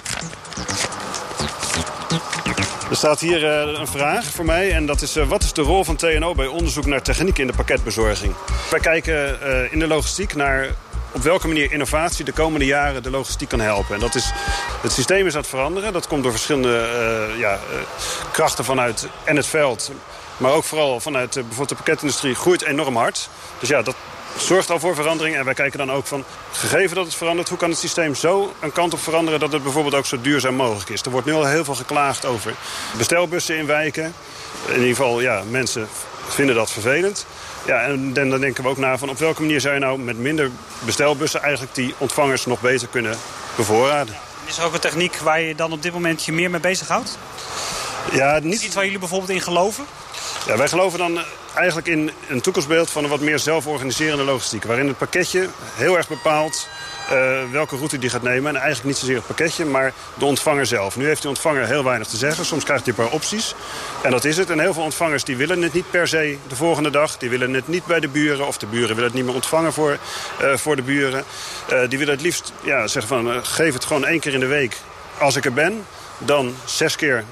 Er 2.95 3.01
staat 3.01 3.21
hier 3.21 3.43
uh, 3.43 3.79
een 3.79 3.87
vraag 3.87 4.25
voor 4.25 4.45
mij 4.45 4.73
en 4.73 4.87
dat 4.87 5.03
is... 5.03 5.17
Uh, 5.17 5.29
wat 5.29 5.43
is 5.43 5.53
de 5.53 5.63
rol 5.63 5.85
van 5.85 5.97
TNO 5.97 6.35
bij 6.35 6.47
onderzoek 6.47 6.87
naar 6.87 7.03
techniek 7.03 7.39
in 7.39 7.47
de 7.47 7.53
pakketbezorging? 7.53 8.35
Wij 8.71 8.81
kijken 8.81 9.41
in 9.73 9.79
de 9.79 9.87
logistiek 9.87 10.35
naar 10.35 10.69
op 11.13 11.23
welke 11.23 11.47
manier 11.47 11.73
innovatie 11.73 12.25
de 12.25 12.33
komende 12.33 12.67
jaren 12.67 13.03
de 13.03 13.11
logistiek 13.11 13.49
kan 13.49 13.61
helpen. 13.61 13.95
En 13.95 14.01
dat 14.01 14.15
is, 14.15 14.31
het 14.83 14.93
systeem 14.93 15.27
is 15.27 15.35
aan 15.35 15.41
het 15.41 15.49
veranderen. 15.49 15.93
Dat 15.93 16.07
komt 16.07 16.23
door 16.23 16.33
verschillende 16.33 16.89
ja, 17.39 17.59
krachten 18.33 18.65
vanuit 18.65 19.09
en 19.25 19.37
het 19.37 19.47
veld... 19.47 19.91
maar 20.37 20.53
ook 20.53 20.65
vooral 20.65 21.01
vanuit 21.01 21.35
bijvoorbeeld 21.35 21.69
de 21.69 21.75
pakketindustrie 21.75 22.35
groeit 22.35 22.63
enorm 22.63 22.97
hard. 22.97 23.29
Dus 23.59 23.69
ja, 23.69 23.83
dat, 23.83 23.97
zorgt 24.37 24.71
al 24.71 24.81
voor 24.81 24.95
verandering. 24.95 25.37
En 25.37 25.45
wij 25.45 25.55
kijken 25.55 25.79
dan 25.79 25.93
ook 25.93 26.07
van, 26.07 26.25
gegeven 26.53 26.97
dat 26.97 27.05
het 27.05 27.15
verandert... 27.15 27.49
hoe 27.49 27.59
kan 27.59 27.71
het 27.71 27.79
systeem 27.79 28.15
zo 28.15 28.55
een 28.61 28.73
kant 28.73 28.93
op 28.93 29.01
veranderen... 29.01 29.41
dat 29.41 29.53
het 29.53 29.63
bijvoorbeeld 29.63 29.95
ook 29.95 30.07
zo 30.07 30.21
duurzaam 30.21 30.55
mogelijk 30.55 30.89
is. 30.89 31.03
Er 31.03 31.11
wordt 31.11 31.27
nu 31.27 31.33
al 31.33 31.47
heel 31.47 31.65
veel 31.65 31.75
geklaagd 31.75 32.25
over 32.25 32.55
bestelbussen 32.97 33.57
in 33.57 33.67
wijken. 33.67 34.15
In 34.67 34.75
ieder 34.75 34.89
geval, 34.89 35.21
ja, 35.21 35.43
mensen 35.51 35.89
vinden 36.29 36.55
dat 36.55 36.71
vervelend. 36.71 37.27
Ja, 37.67 37.81
en 37.81 38.13
dan 38.13 38.41
denken 38.41 38.63
we 38.63 38.69
ook 38.69 38.79
na 38.79 38.99
van 38.99 39.09
op 39.09 39.19
welke 39.19 39.41
manier 39.41 39.61
zou 39.61 39.75
je 39.75 39.81
nou 39.81 39.99
met 39.99 40.19
minder 40.19 40.51
bestelbussen... 40.85 41.43
eigenlijk 41.43 41.75
die 41.75 41.95
ontvangers 41.99 42.47
nog 42.47 42.61
beter 42.61 42.89
kunnen 42.89 43.17
bevoorraden. 43.57 44.17
Is 44.47 44.59
er 44.59 44.65
ook 44.65 44.75
een 44.75 44.81
techniek 44.81 45.17
waar 45.17 45.41
je 45.41 45.55
dan 45.55 45.73
op 45.73 45.83
dit 45.83 45.93
moment 45.93 46.25
je 46.25 46.33
meer 46.33 46.51
mee 46.51 46.61
bezighoudt? 46.61 47.19
Ja, 48.13 48.39
niet... 48.39 48.55
Is 48.55 48.65
iets 48.65 48.75
waar 48.75 48.85
jullie 48.85 48.99
bijvoorbeeld 48.99 49.31
in 49.31 49.41
geloven? 49.41 49.85
Ja, 50.47 50.57
wij 50.57 50.69
geloven 50.69 50.99
dan 50.99 51.19
eigenlijk 51.55 51.87
in 51.87 52.11
een 52.29 52.41
toekomstbeeld 52.41 52.91
van 52.91 53.05
een 53.05 53.11
wat 53.11 53.21
meer 53.21 53.39
zelforganiserende 53.39 54.25
logistiek. 54.25 54.65
Waarin 54.65 54.87
het 54.87 54.99
pakketje 54.99 55.49
heel 55.75 55.97
erg 55.97 56.09
bepaalt 56.09 56.69
uh, 57.13 57.51
welke 57.51 57.77
route 57.77 57.99
die 57.99 58.11
gaat 58.11 58.23
nemen. 58.23 58.49
En 58.49 58.57
eigenlijk 58.57 58.85
niet 58.85 58.97
zozeer 58.97 59.17
het 59.17 59.27
pakketje, 59.27 59.65
maar 59.65 59.93
de 60.15 60.25
ontvanger 60.25 60.67
zelf. 60.67 60.97
Nu 60.97 61.07
heeft 61.07 61.21
die 61.21 61.31
ontvanger 61.31 61.67
heel 61.67 61.85
weinig 61.85 62.09
te 62.09 62.17
zeggen. 62.17 62.45
Soms 62.45 62.65
krijgt 62.65 62.87
hij 62.87 62.95
een 62.97 63.05
paar 63.05 63.15
opties. 63.15 63.55
En 64.03 64.11
dat 64.11 64.25
is 64.25 64.37
het. 64.37 64.51
En 64.51 64.59
heel 64.59 64.75
veel 64.75 64.83
ontvangers 64.83 65.25
die 65.25 65.37
willen 65.37 65.63
het 65.63 65.73
niet 65.73 65.91
per 65.91 66.09
se 66.09 66.37
de 66.49 66.57
volgende 66.57 66.91
dag. 66.91 67.19
Die 67.19 67.31
willen 67.31 67.55
het 67.55 67.69
niet 67.69 67.87
bij 67.87 68.01
de 68.01 68.09
buren. 68.09 68.47
Of 68.47 68.59
de 68.59 68.67
buren 68.67 68.89
willen 68.89 69.05
het 69.05 69.15
niet 69.15 69.25
meer 69.25 69.35
ontvangen 69.35 69.73
voor, 69.73 69.99
uh, 70.43 70.57
voor 70.57 70.77
de 70.77 70.83
buren. 70.83 71.25
Uh, 71.73 71.89
die 71.89 71.99
willen 71.99 72.15
het 72.15 72.23
liefst 72.23 72.53
ja, 72.63 72.87
zeggen 72.87 73.25
van 73.25 73.45
geef 73.45 73.73
het 73.73 73.85
gewoon 73.85 74.05
één 74.05 74.21
keer 74.21 74.35
in 74.35 74.41
de 74.41 74.47
week 74.47 74.77
als 75.19 75.37
ik 75.37 75.45
er 75.45 75.53
ben. 75.53 75.87
Dan 76.19 76.55
zes 76.65 76.97
keer 76.97 77.25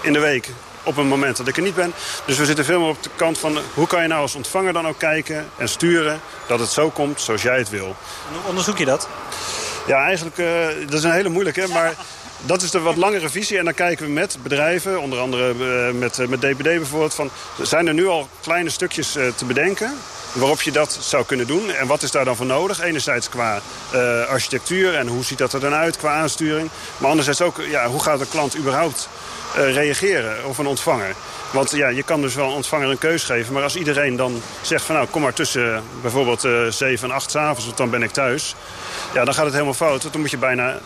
in 0.00 0.12
de 0.12 0.18
week 0.18 0.48
op 0.82 0.96
een 0.96 1.06
moment 1.06 1.36
dat 1.36 1.48
ik 1.48 1.56
er 1.56 1.62
niet 1.62 1.74
ben. 1.74 1.92
Dus 2.26 2.38
we 2.38 2.44
zitten 2.44 2.64
veel 2.64 2.80
meer 2.80 2.88
op 2.88 3.02
de 3.02 3.10
kant 3.16 3.38
van 3.38 3.58
hoe 3.74 3.86
kan 3.86 4.02
je 4.02 4.08
nou 4.08 4.20
als 4.20 4.34
ontvanger 4.34 4.72
dan 4.72 4.86
ook 4.86 4.98
kijken 4.98 5.48
en 5.58 5.68
sturen 5.68 6.20
dat 6.46 6.60
het 6.60 6.68
zo 6.68 6.90
komt 6.90 7.20
zoals 7.20 7.42
jij 7.42 7.58
het 7.58 7.70
wil. 7.70 7.86
En 7.86 8.34
hoe 8.40 8.48
onderzoek 8.48 8.78
je 8.78 8.84
dat? 8.84 9.08
Ja, 9.86 10.04
eigenlijk, 10.04 10.38
uh, 10.38 10.66
dat 10.84 10.98
is 10.98 11.04
een 11.04 11.12
hele 11.12 11.28
moeilijke, 11.28 11.66
maar 11.72 11.94
dat 12.52 12.62
is 12.62 12.70
de 12.70 12.80
wat 12.80 12.96
langere 12.96 13.28
visie. 13.28 13.58
En 13.58 13.64
dan 13.64 13.74
kijken 13.74 14.06
we 14.06 14.12
met 14.12 14.38
bedrijven, 14.42 15.00
onder 15.00 15.18
andere 15.18 15.54
uh, 15.54 15.98
met, 15.98 16.28
met 16.28 16.40
DPD 16.40 16.62
bijvoorbeeld... 16.62 17.14
van 17.14 17.30
zijn 17.62 17.86
er 17.86 17.94
nu 17.94 18.06
al 18.06 18.28
kleine 18.40 18.70
stukjes 18.70 19.12
te 19.12 19.44
bedenken 19.46 19.94
waarop 20.32 20.62
je 20.62 20.72
dat 20.72 20.98
zou 21.00 21.24
kunnen 21.24 21.46
doen. 21.46 21.70
En 21.70 21.86
wat 21.86 22.02
is 22.02 22.10
daar 22.10 22.24
dan 22.24 22.36
voor 22.36 22.46
nodig? 22.46 22.80
Enerzijds 22.80 23.28
qua 23.28 23.60
uh, 23.94 24.26
architectuur 24.26 24.94
en 24.94 25.06
hoe 25.06 25.24
ziet 25.24 25.38
dat 25.38 25.52
er 25.52 25.60
dan 25.60 25.74
uit 25.74 25.96
qua 25.96 26.12
aansturing. 26.12 26.70
Maar 26.98 27.10
anderzijds 27.10 27.42
ook, 27.42 27.62
ja, 27.70 27.86
hoe 27.86 28.02
gaat 28.02 28.18
de 28.18 28.26
klant 28.26 28.56
überhaupt 28.56 29.08
uh, 29.58 29.72
reageren 29.74 30.44
of 30.44 30.58
een 30.58 30.66
ontvanger? 30.66 31.14
Want 31.50 31.70
ja, 31.70 31.88
je 31.88 32.02
kan 32.02 32.20
dus 32.20 32.34
wel 32.34 32.46
een 32.46 32.54
ontvanger 32.54 32.90
een 32.90 32.98
keus 32.98 33.24
geven. 33.24 33.52
Maar 33.52 33.62
als 33.62 33.76
iedereen 33.76 34.16
dan 34.16 34.42
zegt 34.60 34.84
van 34.84 34.94
nou, 34.94 35.06
kom 35.08 35.22
maar 35.22 35.32
tussen 35.32 35.82
bijvoorbeeld 36.02 36.44
uh, 36.44 36.66
7 36.66 37.08
en 37.08 37.14
8 37.14 37.30
s'avonds... 37.30 37.64
want 37.64 37.76
dan 37.76 37.90
ben 37.90 38.02
ik 38.02 38.10
thuis. 38.10 38.54
Ja, 39.14 39.24
dan 39.24 39.34
gaat 39.34 39.44
het 39.44 39.52
helemaal 39.52 39.74
fout. 39.74 40.12
Dan 40.12 40.20
moet 40.20 40.30
je 40.30 40.38
bijna 40.38 40.78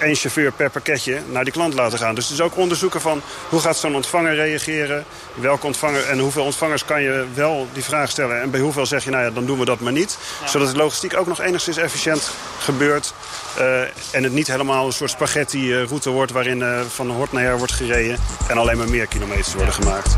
één 0.00 0.14
chauffeur 0.14 0.52
per 0.52 0.70
pakketje 0.70 1.20
naar 1.30 1.44
die 1.44 1.52
klant 1.52 1.74
laten 1.74 1.98
gaan. 1.98 2.14
Dus 2.14 2.24
het 2.24 2.32
is 2.32 2.40
ook 2.40 2.56
onderzoeken 2.56 3.00
van 3.00 3.22
hoe 3.48 3.60
gaat 3.60 3.76
zo'n 3.76 3.94
ontvanger 3.94 4.34
reageren. 4.34 5.04
Welke 5.34 5.66
ontvanger 5.66 6.08
en 6.08 6.18
hoeveel 6.18 6.44
ontvangers 6.44 6.84
kan 6.84 7.02
je 7.02 7.26
wel 7.34 7.68
die 7.72 7.84
vraag 7.84 8.10
stellen. 8.10 8.40
En 8.40 8.50
bij 8.50 8.60
hoeveel 8.60 8.86
zeg 8.86 9.04
je, 9.04 9.10
nou 9.10 9.24
ja, 9.24 9.30
dan 9.30 9.46
doen 9.46 9.58
we 9.58 9.64
dat 9.64 9.80
maar 9.80 9.92
niet. 9.92 10.18
Ja. 10.40 10.46
Zodat 10.46 10.70
de 10.70 10.76
logistiek 10.76 11.16
ook 11.16 11.26
nog 11.26 11.40
enigszins 11.40 11.76
efficiënt 11.76 12.30
gebeurt. 12.58 13.14
Uh, 13.58 13.80
en 14.10 14.22
het 14.22 14.32
niet 14.32 14.46
helemaal 14.46 14.86
een 14.86 14.92
soort 14.92 15.10
spaghetti-route 15.10 16.10
wordt... 16.10 16.32
waarin 16.32 16.58
uh, 16.58 16.80
van 16.80 17.10
hort 17.10 17.32
naar 17.32 17.42
her 17.42 17.58
wordt 17.58 17.72
gereden... 17.72 18.18
en 18.48 18.58
alleen 18.58 18.76
maar 18.76 18.88
meer 18.88 19.06
kilometers 19.06 19.54
worden 19.54 19.74
gemaakt. 19.74 20.14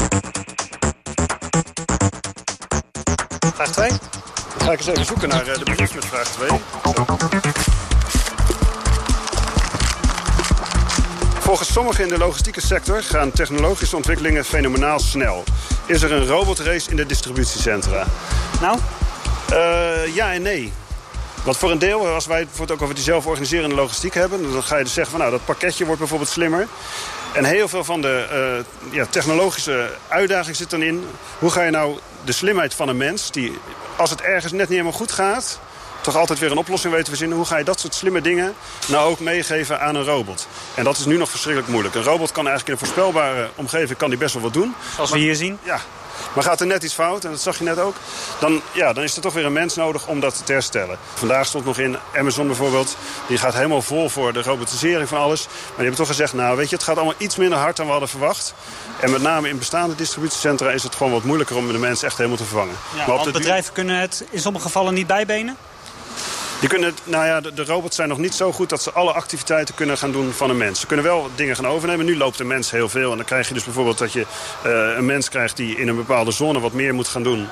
Vraag 3.55 3.73
2? 3.73 3.89
Dan 3.89 4.67
ga 4.67 4.73
ik 4.73 4.79
eens 4.79 4.89
even 4.89 5.05
zoeken 5.05 5.29
naar 5.29 5.49
uh, 5.49 5.55
de 5.55 5.65
brief 5.65 5.95
met 5.95 6.05
vraag 6.05 6.29
2. 6.29 7.72
Volgens 11.53 11.73
sommigen 11.73 12.05
in 12.05 12.11
de 12.11 12.19
logistieke 12.19 12.61
sector 12.61 13.03
gaan 13.03 13.33
technologische 13.33 13.97
ontwikkelingen 13.97 14.45
fenomenaal 14.45 14.99
snel. 14.99 15.45
Is 15.87 16.03
er 16.03 16.13
een 16.13 16.27
robotrace 16.27 16.91
in 16.91 16.97
de 16.97 17.07
distributiecentra? 17.07 18.07
Nou? 18.61 18.79
Uh, 19.51 20.15
ja 20.15 20.33
en 20.33 20.43
nee. 20.43 20.73
Want 21.45 21.57
voor 21.57 21.71
een 21.71 21.79
deel, 21.79 22.07
als 22.07 22.27
wij 22.27 22.47
het 22.59 22.71
ook 22.71 22.83
over 22.83 22.95
die 22.95 23.05
zelforganiserende 23.05 23.75
logistiek 23.75 24.15
hebben... 24.15 24.53
dan 24.53 24.63
ga 24.63 24.77
je 24.77 24.85
dus 24.85 24.93
zeggen 24.93 25.13
van 25.13 25.21
nou, 25.21 25.33
dat 25.33 25.45
pakketje 25.45 25.85
wordt 25.85 26.01
bijvoorbeeld 26.01 26.31
slimmer. 26.31 26.69
En 27.33 27.45
heel 27.45 27.69
veel 27.69 27.85
van 27.85 28.01
de 28.01 28.27
uh, 28.91 28.95
ja, 28.95 29.07
technologische 29.07 29.91
uitdaging 30.09 30.57
zit 30.57 30.71
dan 30.71 30.83
in... 30.83 31.07
hoe 31.39 31.51
ga 31.51 31.63
je 31.63 31.71
nou 31.71 31.99
de 32.25 32.33
slimheid 32.33 32.75
van 32.75 32.89
een 32.89 32.97
mens... 32.97 33.31
die 33.31 33.59
als 33.97 34.11
het 34.11 34.21
ergens 34.21 34.53
net 34.53 34.61
niet 34.61 34.69
helemaal 34.69 34.93
goed 34.93 35.13
gaat 35.13 35.61
toch 36.03 36.17
altijd 36.17 36.39
weer 36.39 36.51
een 36.51 36.57
oplossing 36.57 36.93
weten 36.93 37.05
te 37.05 37.11
verzinnen. 37.11 37.37
Hoe 37.37 37.47
ga 37.47 37.57
je 37.57 37.65
dat 37.65 37.81
soort 37.81 37.95
slimme 37.95 38.21
dingen 38.21 38.55
nou 38.87 39.11
ook 39.11 39.21
meegeven 39.21 39.81
aan 39.81 39.95
een 39.95 40.05
robot? 40.05 40.47
En 40.75 40.85
dat 40.85 40.99
is 40.99 41.05
nu 41.05 41.17
nog 41.17 41.31
verschrikkelijk 41.31 41.71
moeilijk. 41.71 41.95
Een 41.95 42.03
robot 42.03 42.33
kan 42.33 42.47
eigenlijk 42.49 42.67
in 42.67 42.73
een 42.73 42.93
voorspelbare 42.93 43.51
omgeving 43.55 43.99
kan 43.99 44.09
die 44.09 44.19
best 44.19 44.35
wel 44.35 44.43
wat 44.43 44.53
doen. 44.53 44.75
Zoals 44.95 45.11
we 45.11 45.19
hier 45.19 45.35
zien? 45.35 45.59
Ja. 45.63 45.81
Maar 46.35 46.45
gaat 46.45 46.61
er 46.61 46.67
net 46.67 46.83
iets 46.83 46.95
fout, 46.95 47.25
en 47.25 47.31
dat 47.31 47.41
zag 47.41 47.59
je 47.59 47.65
net 47.65 47.79
ook... 47.79 47.95
dan, 48.39 48.63
ja, 48.73 48.93
dan 48.93 49.05
is 49.05 49.17
er 49.17 49.23
toch 49.23 49.33
weer 49.33 49.45
een 49.45 49.53
mens 49.53 49.75
nodig 49.75 50.07
om 50.07 50.21
dat 50.21 50.47
te 50.47 50.53
herstellen. 50.53 50.99
Vandaag 51.15 51.47
stond 51.47 51.65
nog 51.65 51.79
in 51.79 51.97
Amazon 52.17 52.47
bijvoorbeeld... 52.47 52.97
die 53.29 53.39
gaat 53.39 53.55
helemaal 53.55 53.83
vol 53.83 54.09
voor 54.09 54.33
de 54.33 54.43
robotisering 54.43 55.09
van 55.09 55.19
alles. 55.19 55.45
Maar 55.47 55.55
die 55.67 55.77
hebben 55.77 55.97
toch 55.97 56.07
gezegd, 56.07 56.33
nou 56.33 56.57
weet 56.57 56.69
je, 56.69 56.75
het 56.75 56.85
gaat 56.85 56.97
allemaal 56.97 57.15
iets 57.17 57.37
minder 57.37 57.59
hard 57.59 57.77
dan 57.77 57.87
we 57.87 57.91
hadden 57.91 58.09
verwacht. 58.09 58.55
En 59.01 59.11
met 59.11 59.23
name 59.23 59.49
in 59.49 59.59
bestaande 59.59 59.95
distributiecentra 59.95 60.71
is 60.71 60.83
het 60.83 60.95
gewoon 60.95 61.13
wat 61.13 61.25
moeilijker... 61.25 61.57
om 61.57 61.73
de 61.73 61.79
mensen 61.79 62.07
echt 62.07 62.17
helemaal 62.17 62.39
te 62.39 62.45
vervangen. 62.45 62.77
Ja, 62.91 63.07
maar 63.07 63.17
want 63.17 63.33
bedrijven 63.33 63.73
kunnen 63.73 63.97
het 63.97 64.25
in 64.31 64.41
sommige 64.41 64.65
gevallen 64.65 64.95
niet 64.95 65.07
bijbenen? 65.07 65.57
Die 66.63 66.71
kunnen, 66.71 66.95
nou 67.05 67.27
ja, 67.27 67.41
de, 67.41 67.55
de, 67.55 67.65
robots 67.65 67.97
zijn 67.97 68.09
nog 68.09 68.19
niet 68.19 68.35
zo 68.35 68.53
goed 68.53 68.69
dat 68.69 68.83
ze 68.83 68.93
alle 68.93 69.13
activiteiten 69.13 69.75
kunnen 69.75 69.99
gaan 69.99 70.13
doen 70.13 70.33
van 70.33 70.51
een 70.51 70.57
mens. 70.57 70.81
Ze 70.81 70.87
kunnen 70.87 71.05
wel 71.05 71.31
dingen 71.35 71.57
gaan 71.57 71.67
overnemen. 71.67 72.07
Nu 72.07 72.17
loopt 72.17 72.41
een 72.41 72.47
mens 72.47 72.71
heel 72.71 72.89
veel. 72.89 73.11
En 73.11 73.17
dan 73.17 73.27
krijg 73.27 73.49
je 73.49 73.55
dus 73.55 73.65
bijvoorbeeld 73.65 73.99
dat 73.99 74.13
je 74.13 74.27
uh, 74.67 74.97
een 74.97 75.07
mens 75.07 75.29
krijgt 75.29 75.57
die 75.57 75.77
in 75.77 75.89
een 75.89 75.97
bepaalde 75.97 76.31
zone 76.31 76.61
wat 76.61 76.73
meer 76.73 76.95
moet 76.95 77.09
gaan 77.09 77.23
doen. 77.23 77.49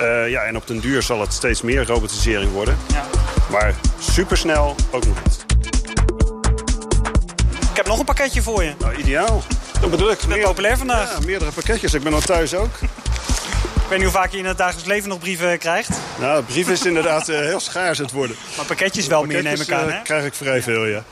Uh, 0.00 0.30
ja, 0.30 0.42
en 0.42 0.56
op 0.56 0.66
den 0.66 0.80
duur 0.80 1.02
zal 1.02 1.20
het 1.20 1.32
steeds 1.32 1.62
meer 1.62 1.86
robotisering 1.86 2.52
worden. 2.52 2.78
Ja. 2.86 3.04
Maar 3.50 3.74
supersnel 3.98 4.76
ook 4.90 5.06
nog 5.06 5.22
niet. 5.24 5.44
Ik 7.70 7.76
heb 7.76 7.86
nog 7.86 7.98
een 7.98 8.04
pakketje 8.04 8.42
voor 8.42 8.64
je. 8.64 8.72
Nou, 8.78 8.94
ideaal. 8.94 9.42
Dat 9.80 9.90
bedoel 9.90 10.10
ik. 10.10 10.26
Meer, 10.26 10.44
populair 10.44 10.78
vandaag. 10.78 11.18
Ja, 11.18 11.26
meerdere 11.26 11.50
pakketjes. 11.50 11.94
Ik 11.94 12.02
ben 12.02 12.14
al 12.14 12.20
thuis 12.20 12.54
ook. 12.54 12.70
Ik 13.84 13.90
weet 13.90 13.98
niet 13.98 14.08
hoe 14.08 14.20
vaak 14.20 14.32
je 14.32 14.38
in 14.38 14.44
het 14.44 14.58
dagelijks 14.58 14.88
leven 14.88 15.08
nog 15.08 15.18
brieven 15.18 15.58
krijgt. 15.58 15.90
Nou, 16.18 16.42
brieven 16.42 16.72
is 16.72 16.86
inderdaad 16.86 17.28
uh, 17.28 17.38
heel 17.38 17.60
schaars 17.60 17.98
het 17.98 18.12
worden. 18.12 18.36
Maar 18.56 18.66
pakketjes 18.66 19.06
wel 19.06 19.20
pakketjes, 19.20 19.44
meer, 19.44 19.56
neem 19.56 19.66
ik 19.66 19.72
aan, 19.72 19.90
hè? 19.92 20.02
krijg 20.02 20.24
ik 20.24 20.34
vrij 20.34 20.62
veel, 20.62 20.84
ja. 20.84 21.04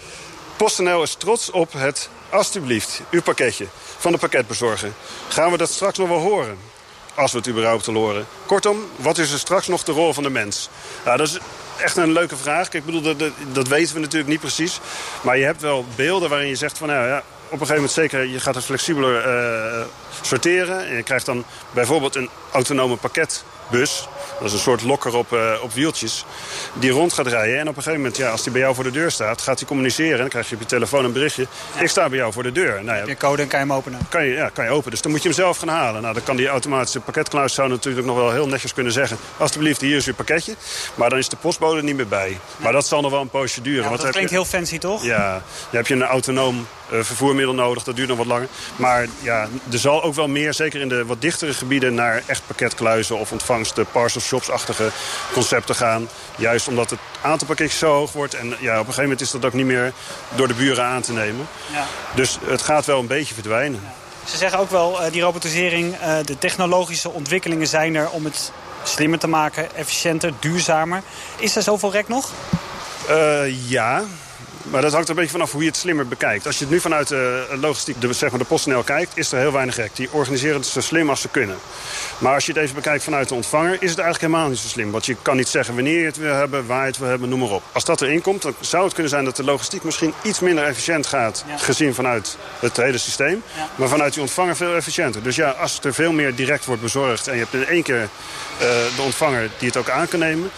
PostNL 0.57 1.03
is 1.03 1.15
trots 1.15 1.51
op 1.51 1.73
het, 1.73 2.09
alstublieft, 2.31 3.03
uw 3.11 3.23
pakketje 3.23 3.67
van 3.99 4.13
de 4.13 4.19
pakketbezorger. 4.19 4.91
Gaan 5.29 5.51
we 5.51 5.57
dat 5.57 5.71
straks 5.71 5.99
nog 5.99 6.09
wel 6.09 6.19
horen? 6.19 6.59
Als 7.15 7.33
we 7.33 7.39
het 7.39 7.49
überhaupt 7.49 7.89
al 7.89 7.95
horen. 7.95 8.27
Kortom, 8.47 8.79
wat 8.97 9.19
is 9.19 9.33
er 9.33 9.39
straks 9.39 9.67
nog 9.67 9.83
de 9.83 9.93
rol 9.93 10.13
van 10.13 10.23
de 10.23 10.31
mens? 10.31 10.69
Nou, 11.05 11.17
dat 11.17 11.29
is 11.29 11.39
echt 11.79 11.97
een 11.97 12.13
leuke 12.13 12.37
vraag. 12.37 12.73
Ik 12.73 12.85
bedoel, 12.85 13.03
dat, 13.03 13.19
dat, 13.19 13.33
dat 13.53 13.69
weten 13.69 13.95
we 13.95 14.01
natuurlijk 14.01 14.31
niet 14.31 14.41
precies. 14.41 14.81
Maar 15.23 15.39
je 15.39 15.45
hebt 15.45 15.61
wel 15.61 15.87
beelden 15.97 16.29
waarin 16.29 16.49
je 16.49 16.57
zegt 16.57 16.79
van... 16.79 16.89
Nou 16.89 17.07
ja, 17.07 17.23
op 17.53 17.61
een 17.61 17.67
gegeven 17.67 17.75
moment 17.75 17.93
zeker, 17.93 18.27
je 18.27 18.41
gaat 18.41 18.55
het 18.55 18.65
flexibeler 18.65 19.27
uh, 19.27 19.85
sorteren. 20.21 20.87
En 20.87 20.97
je 20.97 21.03
krijgt 21.03 21.27
dan 21.27 21.45
bijvoorbeeld 21.71 22.17
een 22.17 22.29
autonome 22.53 22.97
pakketbus. 22.97 24.09
Dat 24.39 24.47
is 24.47 24.53
een 24.53 24.59
soort 24.59 24.83
lokker 24.83 25.17
op, 25.17 25.33
uh, 25.33 25.53
op 25.63 25.73
wieltjes. 25.73 26.25
Die 26.75 26.91
rond 26.91 27.13
gaat 27.13 27.27
rijden. 27.27 27.59
En 27.59 27.69
op 27.69 27.77
een 27.77 27.83
gegeven 27.83 28.01
moment, 28.01 28.17
ja, 28.17 28.31
als 28.31 28.43
die 28.43 28.53
bij 28.53 28.61
jou 28.61 28.75
voor 28.75 28.85
de 28.85 28.91
deur 28.91 29.11
staat... 29.11 29.41
gaat 29.41 29.59
hij 29.59 29.69
communiceren. 29.69 30.13
En 30.13 30.19
dan 30.19 30.29
krijg 30.29 30.49
je 30.49 30.55
op 30.55 30.61
je 30.61 30.67
telefoon 30.67 31.05
een 31.05 31.13
berichtje. 31.13 31.47
Ja. 31.75 31.81
Ik 31.81 31.89
sta 31.89 32.09
bij 32.09 32.19
jou 32.19 32.33
voor 32.33 32.43
de 32.43 32.53
deur. 32.53 32.85
Nou, 32.85 32.99
ja, 32.99 33.07
je 33.07 33.17
code 33.17 33.43
en 33.43 33.49
kan 33.49 33.61
je 33.61 33.67
hem 33.67 33.75
openen. 33.77 34.01
Kan 34.09 34.25
je, 34.25 34.35
ja, 34.35 34.49
kan 34.49 34.65
je 34.65 34.71
openen. 34.71 34.91
Dus 34.91 35.03
dan 35.03 35.11
moet 35.11 35.23
je 35.23 35.29
hem 35.29 35.37
zelf 35.37 35.57
gaan 35.57 35.69
halen. 35.69 36.03
Nou, 36.03 36.15
dan 36.15 36.23
kan 36.23 36.37
die 36.37 36.49
automatische 36.49 37.01
pakketkluis 37.01 37.55
zou 37.55 37.69
natuurlijk 37.69 38.07
nog 38.07 38.17
wel 38.17 38.33
heel 38.33 38.47
netjes 38.47 38.75
kunnen 38.75 38.93
zeggen... 38.93 39.17
alsjeblieft, 39.37 39.81
hier 39.81 39.97
is 39.97 40.07
uw 40.07 40.15
pakketje. 40.15 40.55
Maar 40.95 41.11
dan 41.11 41.19
is 41.19 41.29
de 41.29 41.37
postbode 41.37 41.83
niet 41.83 41.97
meer 41.97 42.09
bij. 42.09 42.31
Ja. 42.31 42.37
Maar 42.57 42.73
dat 42.73 42.87
zal 42.87 43.01
nog 43.01 43.11
wel 43.11 43.21
een 43.21 43.29
poosje 43.29 43.61
duren. 43.61 43.91
Ja, 43.91 43.97
dat 43.97 44.11
klinkt 44.11 44.31
je, 44.31 44.37
heel 44.37 44.45
fancy, 44.45 44.79
toch? 44.79 45.05
Ja, 45.05 45.33
dan 45.33 45.43
heb 45.71 45.87
je 45.87 45.95
een 45.95 46.03
autonoom 46.03 46.67
vervoermiddel 47.01 47.55
nodig. 47.55 47.83
Dat 47.83 47.97
duurt 47.97 48.09
nog 48.09 48.19
wat 48.19 48.27
langer. 48.27 48.49
Maar 48.77 49.07
ja, 49.21 49.49
er 49.73 49.79
zal 49.79 50.03
ook 50.03 50.15
wel 50.15 50.29
meer, 50.29 50.55
zeker 50.55 50.81
in 50.81 50.89
de 50.89 51.05
wat 51.05 51.21
dichtere 51.21 51.55
gebieden... 51.55 51.95
naar 51.95 52.23
echt 52.27 52.43
pakketkluizen 52.47 53.19
of 53.19 53.33
ontvangsten, 53.33 53.87
parcel 53.93 54.21
shops-achtige 54.21 54.91
concepten 55.33 55.75
gaan. 55.75 56.09
Juist 56.37 56.69
omdat 56.69 56.91
het 56.91 56.99
aantal 57.23 57.47
pakketjes 57.47 57.79
zo 57.79 57.93
hoog 57.93 58.13
wordt. 58.13 58.35
En 58.35 58.47
ja, 58.47 58.73
op 58.73 58.79
een 58.79 58.85
gegeven 58.85 59.03
moment 59.03 59.21
is 59.21 59.31
dat 59.31 59.45
ook 59.45 59.53
niet 59.53 59.67
meer 59.67 59.93
door 60.35 60.49
de 60.49 60.55
buren 60.55 60.85
aan 60.85 61.03
te 61.03 61.13
nemen. 61.13 61.47
Ja. 61.73 61.87
Dus 62.15 62.39
het 62.45 62.63
gaat 62.63 62.87
wel 62.87 62.99
een 62.99 63.07
beetje 63.07 63.35
verdwijnen. 63.35 63.81
Ja. 63.85 64.31
Ze 64.31 64.37
zeggen 64.37 64.59
ook 64.59 64.71
wel, 64.71 65.05
uh, 65.05 65.13
die 65.13 65.23
robotisering, 65.23 65.97
de 66.25 66.39
technologische 66.39 67.11
ontwikkelingen 67.11 67.67
zijn 67.67 67.95
er... 67.95 68.11
om 68.11 68.25
het 68.25 68.53
slimmer 68.83 69.19
te 69.19 69.29
maken, 69.29 69.75
efficiënter, 69.75 70.33
duurzamer. 70.41 71.03
Is 71.39 71.57
er 71.57 71.63
zoveel 71.63 71.93
rek 71.93 72.09
nog? 72.09 72.31
Uh, 73.11 73.71
ja, 73.71 74.03
maar 74.63 74.83
dat 74.83 74.93
hangt 74.93 75.09
er 75.09 75.15
een 75.15 75.21
beetje 75.21 75.33
vanaf 75.33 75.53
hoe 75.53 75.63
je 75.63 75.69
het 75.69 75.77
slimmer 75.77 76.09
bekijkt. 76.09 76.47
Als 76.47 76.59
je 76.59 76.65
het 76.65 76.73
nu 76.73 76.81
vanuit 76.81 77.09
de 77.09 77.47
logistiek, 77.61 78.01
de, 78.01 78.13
zeg 78.13 78.31
maar 78.31 78.39
de 78.39 78.45
PostNL 78.45 78.83
kijkt... 78.83 79.17
is 79.17 79.33
er 79.33 79.39
heel 79.39 79.53
weinig 79.53 79.77
rek. 79.77 79.97
Die 79.97 80.09
organiseren 80.13 80.57
het 80.57 80.67
zo 80.67 80.81
slim 80.81 81.11
als 81.11 81.21
ze 81.21 81.29
kunnen. 81.29 81.57
Maar 82.19 82.35
als 82.35 82.47
je 82.47 82.53
het 82.53 82.61
even 82.61 82.75
bekijkt 82.75 83.05
vanuit 83.05 83.29
de 83.29 83.35
ontvanger... 83.35 83.73
is 83.73 83.91
het 83.91 83.99
eigenlijk 83.99 84.21
helemaal 84.21 84.49
niet 84.49 84.59
zo 84.59 84.69
slim. 84.69 84.91
Want 84.91 85.07
je 85.07 85.17
kan 85.23 85.37
niet 85.37 85.49
zeggen 85.49 85.75
wanneer 85.75 85.99
je 85.99 86.07
het 86.07 86.17
wil 86.17 86.35
hebben, 86.35 86.67
waar 86.67 86.81
je 86.81 86.87
het 86.87 86.99
wil 86.99 87.09
hebben, 87.09 87.29
noem 87.29 87.39
maar 87.39 87.51
op. 87.51 87.63
Als 87.73 87.85
dat 87.85 88.01
erin 88.01 88.21
komt, 88.21 88.43
dan 88.43 88.55
zou 88.61 88.85
het 88.85 88.93
kunnen 88.93 89.13
zijn 89.13 89.25
dat 89.25 89.37
de 89.37 89.45
logistiek 89.45 89.83
misschien 89.83 90.15
iets 90.23 90.41
minder 90.41 90.65
efficiënt 90.65 91.07
gaat... 91.07 91.45
Ja. 91.49 91.57
gezien 91.57 91.95
vanuit 91.95 92.37
het 92.59 92.77
hele 92.77 92.99
systeem. 92.99 93.43
Ja. 93.57 93.69
Maar 93.75 93.89
vanuit 93.89 94.13
die 94.13 94.23
ontvanger 94.23 94.57
veel 94.57 94.75
efficiënter. 94.75 95.23
Dus 95.23 95.37
ja, 95.37 95.51
als 95.51 95.75
het 95.75 95.85
er 95.85 95.95
veel 95.95 96.13
meer 96.13 96.35
direct 96.35 96.65
wordt 96.65 96.83
bezorgd... 96.83 97.27
en 97.27 97.35
je 97.35 97.41
hebt 97.41 97.55
in 97.55 97.67
één 97.67 97.83
keer 97.83 98.03
uh, 98.03 98.09
de 98.97 99.03
ontvanger 99.03 99.51
die 99.59 99.69
het 99.69 99.77
ook 99.77 99.91
aan 99.91 100.09
kan 100.09 100.19
nemen... 100.19 100.51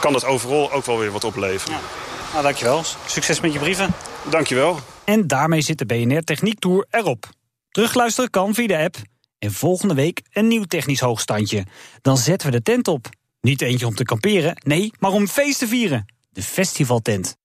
kan 0.00 0.12
dat 0.12 0.24
overal 0.24 0.72
ook 0.72 0.86
wel 0.86 0.98
weer 0.98 1.12
wat 1.12 1.24
opleveren. 1.24 1.74
Ja. 1.74 2.01
Nou, 2.32 2.44
dankjewel. 2.44 2.82
Succes 3.06 3.40
met 3.40 3.52
je 3.52 3.58
brieven. 3.58 3.94
Dankjewel. 4.30 4.78
En 5.04 5.26
daarmee 5.26 5.60
zit 5.60 5.78
de 5.78 5.86
BNR 5.86 6.20
Techniek 6.20 6.58
Tour 6.58 6.86
erop. 6.90 7.28
Terugluisteren 7.70 8.30
kan 8.30 8.54
via 8.54 8.66
de 8.66 8.78
app. 8.78 8.96
En 9.38 9.52
volgende 9.52 9.94
week 9.94 10.20
een 10.32 10.48
nieuw 10.48 10.64
technisch 10.64 11.00
hoogstandje. 11.00 11.64
Dan 12.02 12.16
zetten 12.16 12.50
we 12.50 12.56
de 12.56 12.62
tent 12.62 12.88
op. 12.88 13.08
Niet 13.40 13.62
eentje 13.62 13.86
om 13.86 13.94
te 13.94 14.04
kamperen, 14.04 14.56
nee, 14.64 14.92
maar 14.98 15.10
om 15.10 15.28
feest 15.28 15.58
te 15.58 15.68
vieren. 15.68 16.06
De 16.30 16.42
festivaltent. 16.42 17.36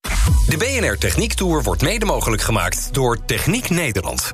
De 0.47 0.57
BNR 0.57 0.97
Techniek 0.97 1.33
Tour 1.33 1.63
wordt 1.63 1.81
mede 1.81 2.05
mogelijk 2.05 2.41
gemaakt 2.41 2.93
door 2.93 3.25
Techniek 3.25 3.69
Nederland. 3.69 4.33